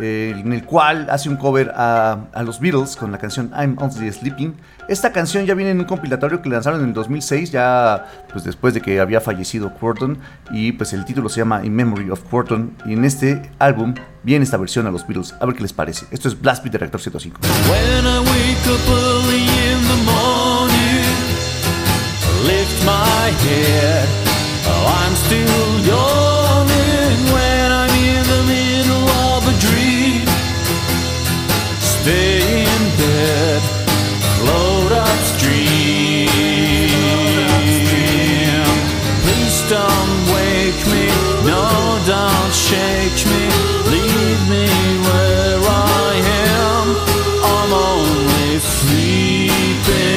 Eh, 0.00 0.34
en 0.36 0.52
el 0.52 0.64
cual 0.64 1.08
hace 1.10 1.28
un 1.28 1.36
cover 1.36 1.72
a, 1.74 2.26
a 2.32 2.42
los 2.42 2.60
Beatles 2.60 2.96
con 2.96 3.12
la 3.12 3.18
canción 3.18 3.50
I'm 3.56 3.76
Only 3.78 4.12
Sleeping. 4.12 4.54
Esta 4.88 5.12
canción 5.12 5.46
ya 5.46 5.54
viene 5.54 5.72
en 5.72 5.80
un 5.80 5.84
compilatorio 5.84 6.40
que 6.42 6.48
lanzaron 6.48 6.80
en 6.80 6.88
el 6.88 6.94
2006, 6.94 7.50
ya 7.50 8.06
pues 8.32 8.44
después 8.44 8.72
de 8.74 8.80
que 8.80 9.00
había 9.00 9.20
fallecido 9.20 9.74
Quorton, 9.74 10.18
y 10.50 10.72
pues 10.72 10.92
el 10.92 11.04
título 11.04 11.28
se 11.28 11.40
llama 11.40 11.64
In 11.64 11.74
Memory 11.74 12.10
of 12.10 12.22
Quorton, 12.30 12.76
y 12.84 12.92
en 12.92 13.04
este 13.04 13.50
álbum 13.58 13.94
viene 14.22 14.44
esta 14.44 14.56
versión 14.56 14.86
a 14.86 14.90
los 14.90 15.06
Beatles. 15.06 15.34
A 15.40 15.46
ver 15.46 15.56
qué 15.56 15.62
les 15.62 15.72
parece. 15.72 16.06
Esto 16.10 16.28
es 16.28 16.40
Blast 16.40 16.62
Beat 16.62 16.72
de 16.72 16.78
Reactor 16.78 17.00
105. 17.00 17.40
When 17.68 18.06
I 18.06 18.20
wake 18.20 18.66
up 18.68 18.88
early 18.88 19.42
in 19.42 19.82
the 19.88 19.98
morning, 20.04 21.16
lift 22.44 22.84
my 22.84 23.30
head, 23.44 24.08
oh, 24.68 25.04
I'm 25.04 25.16
still 25.16 25.86
yawning 25.88 26.25
no, 41.46 41.62
don't 42.06 42.54
shake 42.54 43.20
me, 43.30 43.42
leave 43.92 44.42
me 44.50 44.66
where 45.06 45.60
I 45.62 46.12
am. 46.50 46.86
I'm 47.54 47.72
only 47.72 48.58
sleeping. 48.58 50.16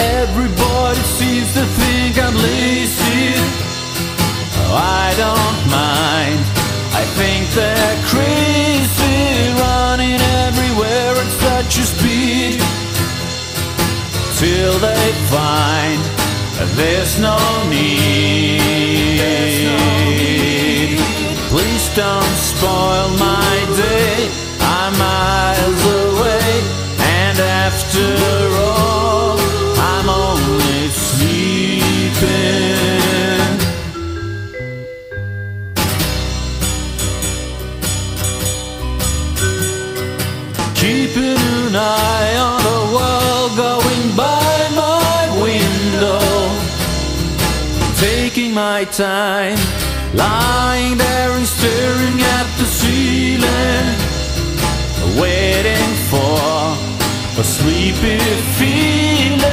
Everybody 0.00 1.02
seems 1.18 1.52
to 1.52 1.64
think 1.80 2.12
I'm 2.18 2.36
lazy. 2.36 3.34
I 4.72 5.14
don't 5.24 5.60
mind. 5.70 6.40
I 7.00 7.04
think 7.18 7.42
they're 7.58 7.98
crazy, 8.12 9.52
running 9.60 10.20
everywhere 10.48 11.14
at 11.22 11.30
such 11.44 11.78
a 11.78 11.84
speed. 11.84 12.60
Till 14.38 14.78
they 14.78 15.12
find 15.30 16.15
there's 16.76 17.18
no 17.18 17.36
need. 17.70 18.60
Please 21.48 21.88
don't 21.94 22.36
spoil 22.52 23.08
my 23.18 23.56
day. 23.76 24.28
I'm 24.60 24.92
miles 24.98 25.84
away, 26.04 26.62
and 27.18 27.38
after 27.38 28.06
all, 28.64 28.75
My 48.76 48.84
time, 48.84 49.56
lying 50.12 50.98
there 50.98 51.30
and 51.30 51.46
staring 51.46 52.18
at 52.36 52.46
the 52.58 52.66
ceiling. 52.78 53.88
Waiting 55.18 55.92
for 56.10 56.76
a 57.40 57.44
sleepy 57.56 58.18
feeling. 58.58 59.46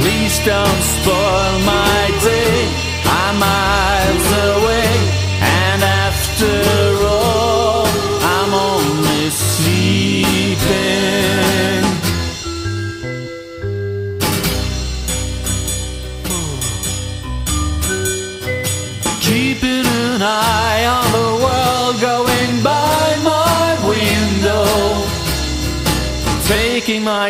Please 0.00 0.36
don't 0.46 0.82
spoil 0.96 1.58
my 1.74 2.10
day. 2.24 2.59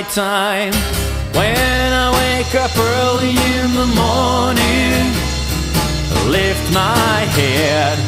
Time 0.08 0.72
when 1.34 1.92
I 1.92 2.08
wake 2.20 2.54
up 2.54 2.70
early 2.76 3.30
in 3.30 3.68
the 3.74 3.86
morning. 4.00 5.04
Lift 6.30 6.72
my 6.72 7.20
head, 7.36 7.98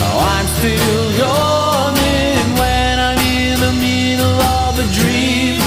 oh, 0.00 0.18
I'm 0.34 0.46
still 0.56 1.04
yawning 1.22 2.46
when 2.60 2.98
I'm 2.98 3.18
in 3.18 3.60
the 3.60 3.72
middle 3.78 4.40
of 4.58 4.78
a 4.78 4.86
dream. 4.98 5.60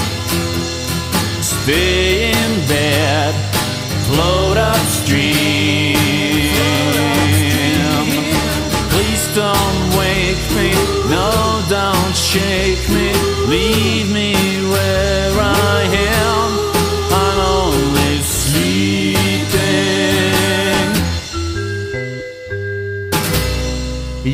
Stay 1.42 2.30
in 2.32 2.50
bed, 2.66 3.34
float 4.08 4.56
upstream. 4.56 5.96
Please 8.92 9.24
don't 9.34 9.80
wake 9.96 10.44
me, 10.56 10.70
no, 11.08 11.62
don't 11.68 12.16
shake 12.16 12.88
me, 12.90 13.12
leave 13.46 14.12
me 14.12 14.27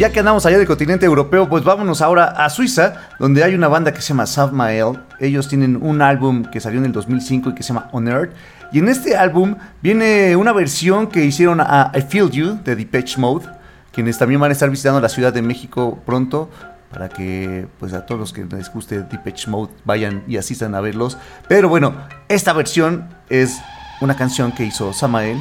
ya 0.04 0.12
que 0.12 0.18
andamos 0.18 0.44
allá 0.44 0.58
del 0.58 0.66
continente 0.66 1.06
europeo, 1.06 1.48
pues 1.48 1.64
vámonos 1.64 2.02
ahora 2.02 2.26
a 2.26 2.50
Suiza, 2.50 2.92
donde 3.18 3.42
hay 3.42 3.54
una 3.54 3.68
banda 3.68 3.90
que 3.90 4.02
se 4.02 4.08
llama 4.08 4.26
Savmael. 4.26 4.98
Ellos 5.18 5.48
tienen 5.48 5.78
un 5.82 6.02
álbum 6.02 6.44
que 6.44 6.60
salió 6.60 6.78
en 6.78 6.84
el 6.84 6.92
2005 6.92 7.48
y 7.48 7.54
que 7.54 7.62
se 7.62 7.68
llama 7.72 7.88
On 7.90 8.06
Earth. 8.06 8.30
Y 8.70 8.80
en 8.80 8.90
este 8.90 9.16
álbum 9.16 9.56
viene 9.80 10.36
una 10.36 10.52
versión 10.52 11.06
que 11.06 11.24
hicieron 11.24 11.58
a 11.58 11.90
I 11.94 12.02
Feel 12.02 12.30
You 12.30 12.58
de 12.62 12.76
Depeche 12.76 13.18
Mode, 13.18 13.46
quienes 13.92 14.18
también 14.18 14.42
van 14.42 14.50
a 14.50 14.52
estar 14.52 14.68
visitando 14.68 15.00
la 15.00 15.08
Ciudad 15.08 15.32
de 15.32 15.40
México 15.40 15.98
pronto 16.04 16.50
para 16.90 17.08
que 17.08 17.66
pues 17.80 17.94
a 17.94 18.04
todos 18.04 18.20
los 18.20 18.32
que 18.34 18.44
les 18.44 18.70
guste 18.70 19.04
Depeche 19.04 19.50
Mode 19.50 19.72
vayan 19.86 20.22
y 20.28 20.36
asistan 20.36 20.74
a 20.74 20.82
verlos. 20.82 21.16
Pero 21.48 21.70
bueno, 21.70 21.94
esta 22.28 22.52
versión 22.52 23.08
es 23.30 23.58
una 24.02 24.14
canción 24.16 24.52
que 24.52 24.64
hizo 24.64 24.92
Samael 24.92 25.40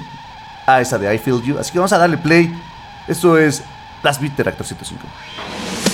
a 0.67 0.79
esa 0.79 0.97
de 0.97 1.13
I 1.13 1.17
Feel 1.17 1.41
You, 1.41 1.57
así 1.59 1.73
que 1.73 1.79
vamos 1.79 1.91
a 1.91 1.97
darle 1.97 2.17
play. 2.17 2.49
Esto 3.09 3.37
es 3.37 3.61
Last 4.03 4.21
Beat 4.21 4.35
de 4.35 4.43
Reactor 4.43 4.65
105. 4.65 5.92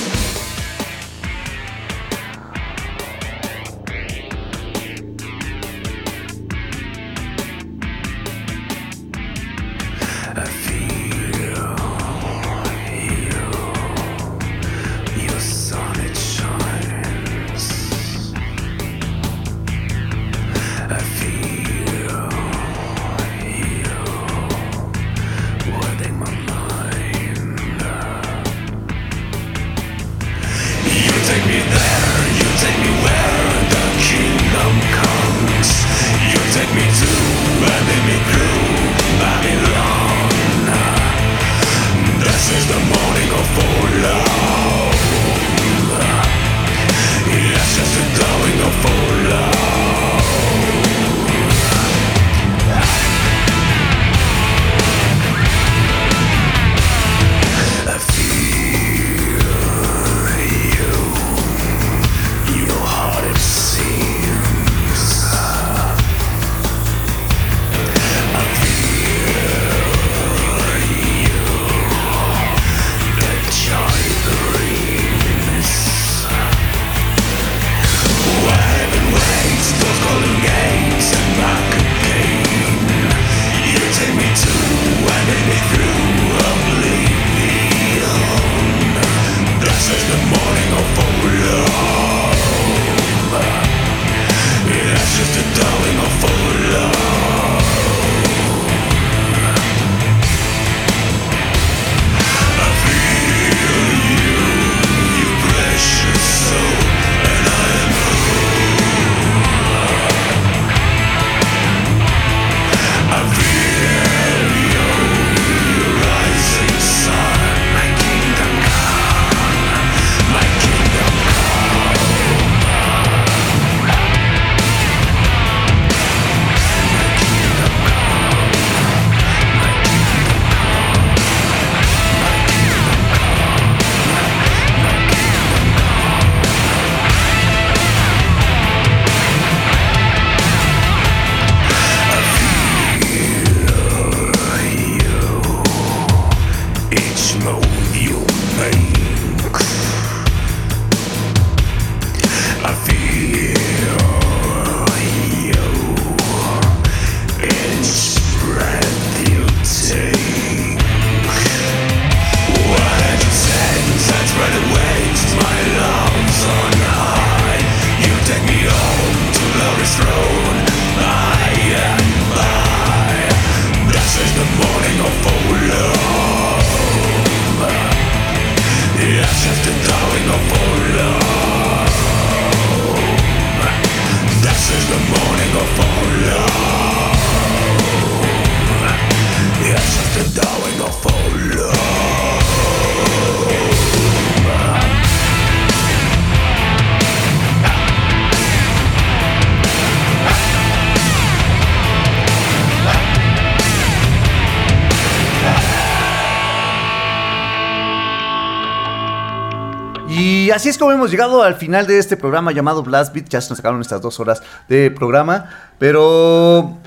Es 210.69 210.77
como 210.77 210.91
hemos 210.91 211.09
llegado 211.11 211.43
al 211.43 211.55
final 211.55 211.87
de 211.87 211.97
este 211.97 212.15
programa 212.15 212.51
llamado 212.51 212.83
Blast 212.83 213.13
Beat. 213.13 213.29
Ya 213.29 213.41
se 213.41 213.49
nos 213.49 213.57
sacaron 213.57 213.81
estas 213.81 214.01
dos 214.01 214.19
horas 214.19 214.41
de 214.67 214.91
programa. 214.91 215.49
Pero 215.79 216.77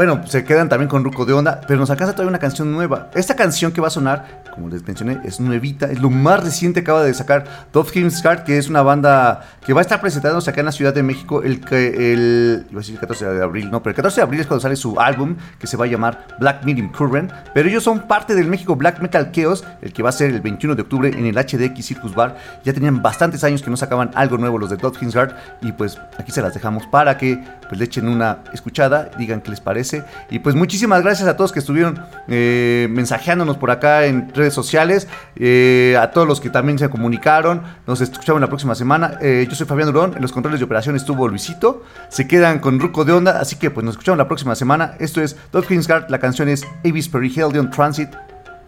bueno, 0.00 0.26
se 0.26 0.44
quedan 0.44 0.70
también 0.70 0.88
con 0.88 1.04
Ruco 1.04 1.26
de 1.26 1.34
Onda, 1.34 1.60
pero 1.68 1.78
nos 1.78 1.90
alcanza 1.90 2.14
todavía 2.14 2.30
una 2.30 2.38
canción 2.38 2.72
nueva. 2.72 3.10
Esta 3.14 3.36
canción 3.36 3.70
que 3.70 3.82
va 3.82 3.88
a 3.88 3.90
sonar, 3.90 4.44
como 4.50 4.70
les 4.70 4.82
mencioné, 4.86 5.20
es 5.24 5.40
nuevita, 5.40 5.90
es 5.90 6.00
lo 6.00 6.08
más 6.08 6.42
reciente 6.42 6.82
que 6.82 6.90
acaba 6.90 7.02
de 7.02 7.12
sacar 7.12 7.44
Dove 7.70 7.90
Himscard, 7.92 8.44
que 8.44 8.56
es 8.56 8.70
una 8.70 8.80
banda 8.80 9.42
que 9.62 9.74
va 9.74 9.80
a 9.80 9.82
estar 9.82 10.00
presentándose 10.00 10.48
acá 10.48 10.60
en 10.60 10.64
la 10.64 10.72
Ciudad 10.72 10.94
de 10.94 11.02
México 11.02 11.42
el, 11.42 11.60
el, 11.70 12.66
iba 12.70 12.78
a 12.78 12.80
decir 12.80 12.94
el 12.94 13.00
14 13.00 13.26
de 13.26 13.42
abril, 13.42 13.70
no, 13.70 13.82
pero 13.82 13.90
el 13.90 13.96
14 13.96 14.16
de 14.16 14.22
abril 14.22 14.40
es 14.40 14.46
cuando 14.46 14.62
sale 14.62 14.74
su 14.74 14.98
álbum 14.98 15.36
que 15.58 15.66
se 15.66 15.76
va 15.76 15.84
a 15.84 15.88
llamar 15.88 16.28
Black 16.38 16.64
Medium 16.64 16.90
Current, 16.92 17.30
pero 17.52 17.68
ellos 17.68 17.84
son 17.84 18.08
parte 18.08 18.34
del 18.34 18.46
México 18.46 18.76
Black 18.76 19.02
Metal 19.02 19.30
Chaos, 19.32 19.64
el 19.82 19.92
que 19.92 20.02
va 20.02 20.08
a 20.08 20.12
ser 20.12 20.30
el 20.30 20.40
21 20.40 20.76
de 20.76 20.80
octubre 20.80 21.10
en 21.10 21.26
el 21.26 21.34
HDX 21.34 21.84
Circus 21.84 22.14
Bar. 22.14 22.38
Ya 22.64 22.72
tenían 22.72 23.02
bastantes 23.02 23.44
años 23.44 23.62
que 23.62 23.68
no 23.68 23.76
sacaban 23.76 24.12
algo 24.14 24.38
nuevo 24.38 24.56
los 24.56 24.70
de 24.70 24.78
Dove 24.78 24.96
Himscard 24.98 25.34
y 25.60 25.72
pues 25.72 25.98
aquí 26.16 26.32
se 26.32 26.40
las 26.40 26.54
dejamos 26.54 26.86
para 26.86 27.18
que 27.18 27.38
pues 27.68 27.78
le 27.78 27.84
echen 27.84 28.08
una 28.08 28.38
escuchada, 28.54 29.10
digan 29.18 29.42
qué 29.42 29.50
les 29.50 29.60
parece. 29.60 29.89
Y 30.30 30.38
pues 30.38 30.54
muchísimas 30.54 31.02
gracias 31.02 31.28
a 31.28 31.36
todos 31.36 31.52
que 31.52 31.58
estuvieron 31.58 32.04
eh, 32.28 32.88
mensajeándonos 32.90 33.56
por 33.56 33.70
acá 33.70 34.06
en 34.06 34.32
redes 34.34 34.54
sociales, 34.54 35.08
eh, 35.36 35.96
a 36.00 36.10
todos 36.10 36.26
los 36.26 36.40
que 36.40 36.50
también 36.50 36.78
se 36.78 36.88
comunicaron. 36.88 37.62
Nos 37.86 38.00
escuchamos 38.00 38.40
la 38.40 38.48
próxima 38.48 38.74
semana. 38.74 39.18
Eh, 39.20 39.46
yo 39.48 39.54
soy 39.54 39.66
Fabián 39.66 39.86
Durón, 39.86 40.14
en 40.14 40.22
los 40.22 40.32
controles 40.32 40.60
de 40.60 40.64
operación 40.64 40.96
estuvo 40.96 41.28
Luisito. 41.28 41.82
Se 42.08 42.26
quedan 42.26 42.58
con 42.58 42.80
Ruco 42.80 43.04
de 43.04 43.12
Onda, 43.12 43.40
así 43.40 43.56
que 43.56 43.70
pues 43.70 43.84
nos 43.84 43.94
escuchamos 43.94 44.18
la 44.18 44.28
próxima 44.28 44.54
semana. 44.54 44.94
Esto 44.98 45.20
es 45.20 45.36
Dot 45.52 45.66
Guard, 45.68 46.10
la 46.10 46.18
canción 46.18 46.48
es 46.48 46.66
Avis 46.84 47.08
Perihelion 47.08 47.70
Transit. 47.70 48.10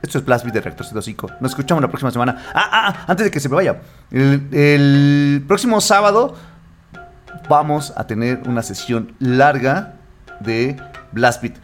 Esto 0.03 0.19
es 0.19 0.24
Blast 0.24 0.44
de 0.44 0.61
Reactor 0.61 0.85
105. 0.85 1.31
Nos 1.40 1.53
escuchamos 1.53 1.81
la 1.81 1.89
próxima 1.89 2.11
semana. 2.11 2.36
Ah, 2.53 2.69
ah, 2.73 2.89
ah, 2.89 3.05
antes 3.07 3.24
de 3.24 3.31
que 3.31 3.39
se 3.39 3.49
me 3.49 3.55
vaya. 3.55 3.81
El, 4.11 4.49
el 4.53 5.44
próximo 5.47 5.81
sábado 5.81 6.35
vamos 7.49 7.93
a 7.97 8.07
tener 8.07 8.43
una 8.47 8.62
sesión 8.62 9.15
larga 9.20 9.94
de 10.40 10.77
Blast 11.13 11.43
Beat. 11.43 11.55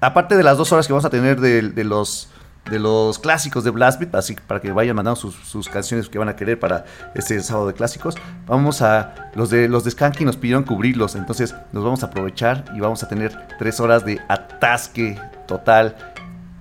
Aparte 0.00 0.36
de 0.36 0.42
las 0.42 0.58
dos 0.58 0.72
horas 0.72 0.86
que 0.86 0.92
vamos 0.92 1.04
a 1.04 1.10
tener 1.10 1.40
de, 1.40 1.84
los 1.84 2.28
de 2.70 2.78
los 2.78 3.18
clásicos 3.18 3.64
de 3.64 3.70
Blast 3.70 4.00
Beat, 4.00 4.14
así 4.14 4.36
para 4.46 4.60
que 4.60 4.72
vayan 4.72 4.96
mandando 4.96 5.20
sus, 5.20 5.34
sus 5.34 5.68
canciones 5.68 6.08
que 6.08 6.18
van 6.18 6.28
a 6.28 6.36
querer 6.36 6.58
para 6.58 6.84
este 7.14 7.40
sábado 7.40 7.66
de 7.66 7.74
clásicos. 7.74 8.14
Vamos 8.46 8.82
a 8.82 9.30
los 9.34 9.50
de 9.50 9.68
los 9.68 9.84
de 9.84 9.90
Skanky 9.90 10.24
nos 10.24 10.36
pidieron 10.36 10.64
cubrirlos, 10.64 11.14
entonces 11.14 11.54
nos 11.72 11.84
vamos 11.84 12.02
a 12.02 12.06
aprovechar 12.06 12.64
y 12.74 12.80
vamos 12.80 13.02
a 13.02 13.08
tener 13.08 13.34
tres 13.58 13.80
horas 13.80 14.04
de 14.04 14.20
atasque 14.28 15.18
total 15.46 15.96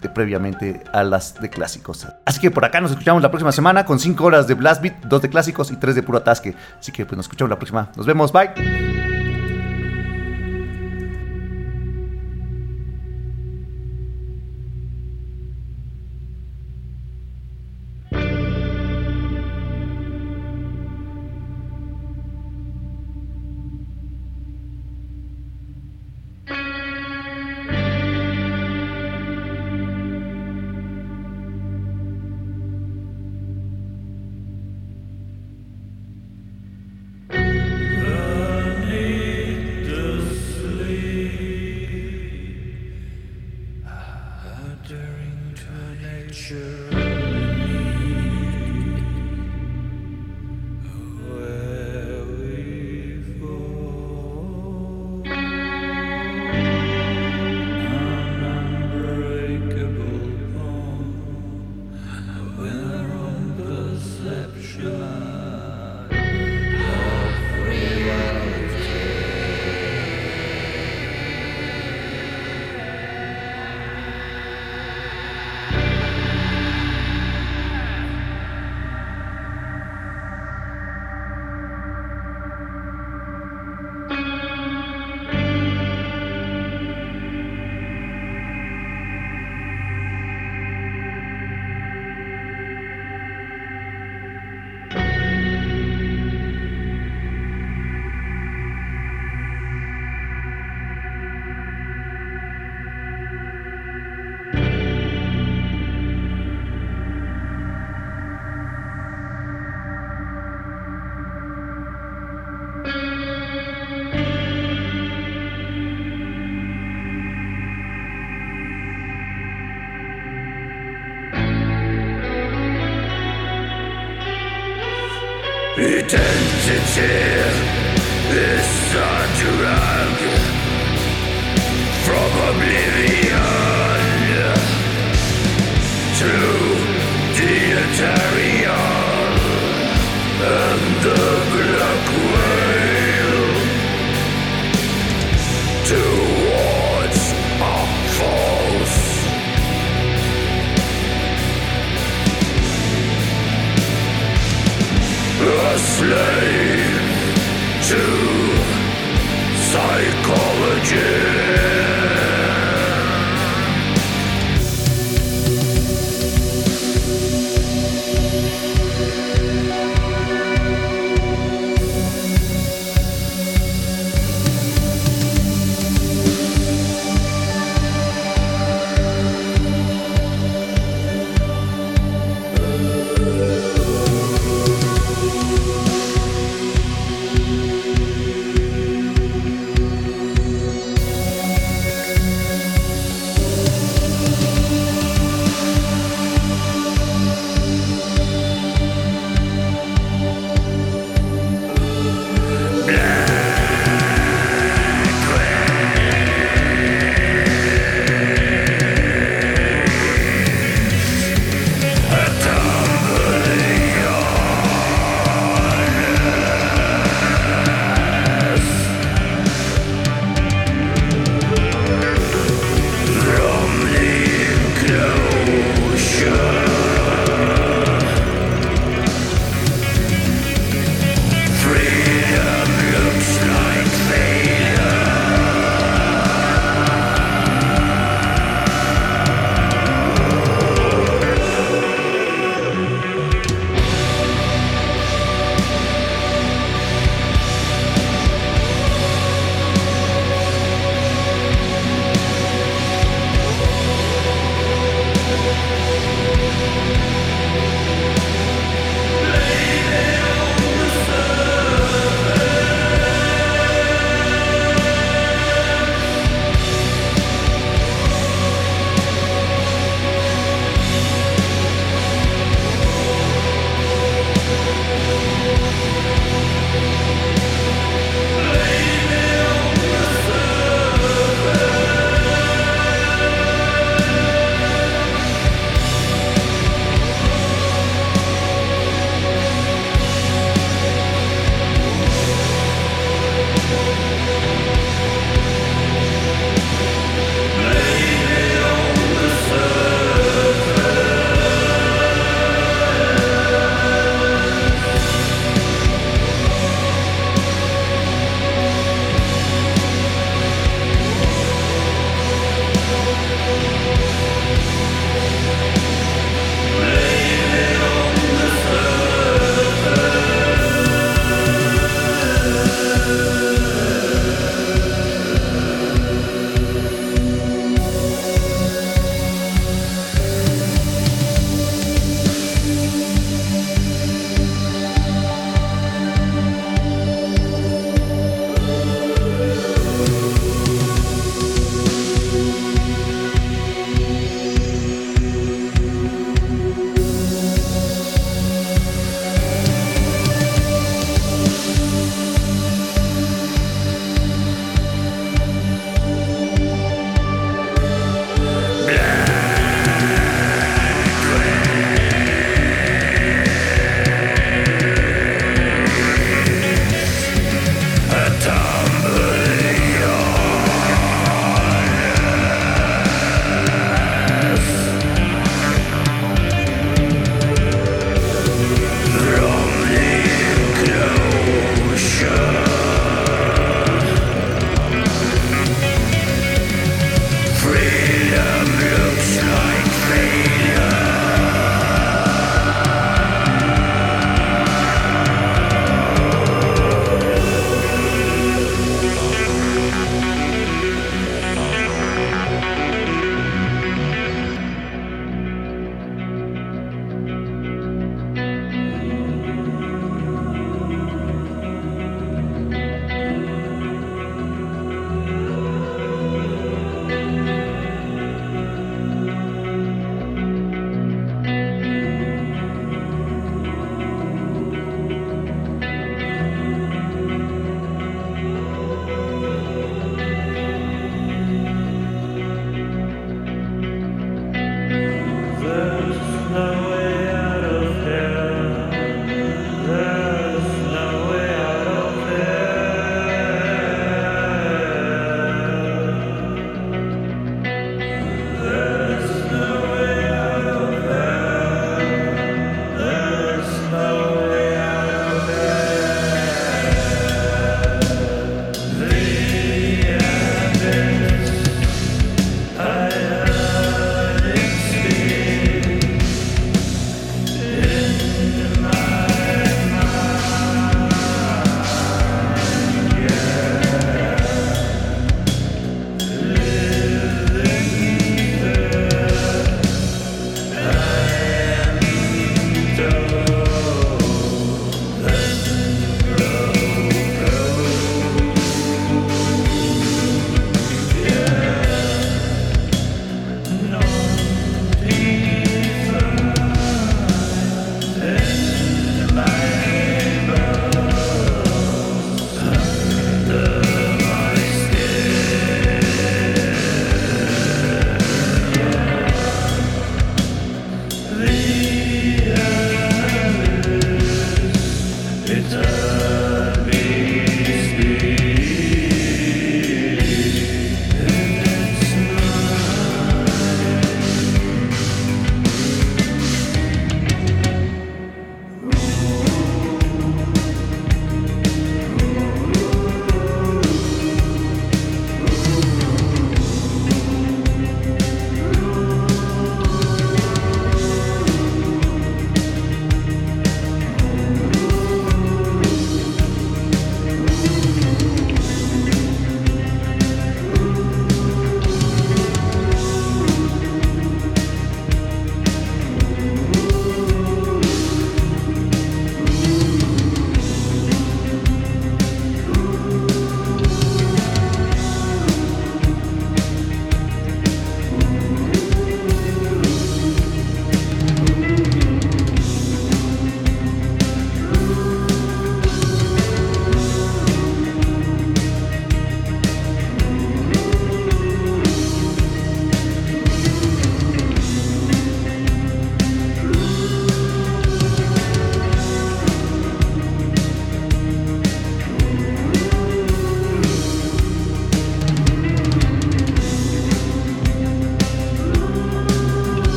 de 0.00 0.08
previamente 0.08 0.82
a 0.92 1.02
las 1.04 1.40
de 1.40 1.50
clásicos. 1.50 2.06
Así 2.24 2.40
que 2.40 2.50
por 2.50 2.64
acá 2.64 2.80
nos 2.80 2.90
escuchamos 2.90 3.22
la 3.22 3.30
próxima 3.30 3.52
semana 3.52 3.84
con 3.84 3.98
5 3.98 4.24
horas 4.24 4.46
de 4.46 4.54
Blast 4.54 4.82
Beat, 4.82 5.04
2 5.04 5.22
de 5.22 5.28
clásicos 5.28 5.70
y 5.70 5.76
3 5.76 5.94
de 5.94 6.02
puro 6.02 6.18
atasque. 6.18 6.54
Así 6.78 6.92
que 6.92 7.04
pues 7.04 7.16
nos 7.16 7.26
escuchamos 7.26 7.50
la 7.50 7.56
próxima. 7.56 7.90
Nos 7.96 8.06
vemos, 8.06 8.32
bye. 8.32 9.09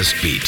Blast 0.00 0.22
Beat. 0.22 0.44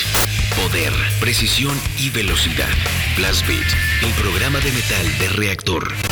Poder, 0.57 0.95
precisión 1.21 1.79
y 1.99 2.09
velocidad. 2.09 2.71
Blast 3.19 3.47
Beat, 3.47 3.67
el 4.01 4.11
programa 4.15 4.59
de 4.61 4.73
metal 4.73 5.19
de 5.19 5.29
Reactor. 5.29 6.12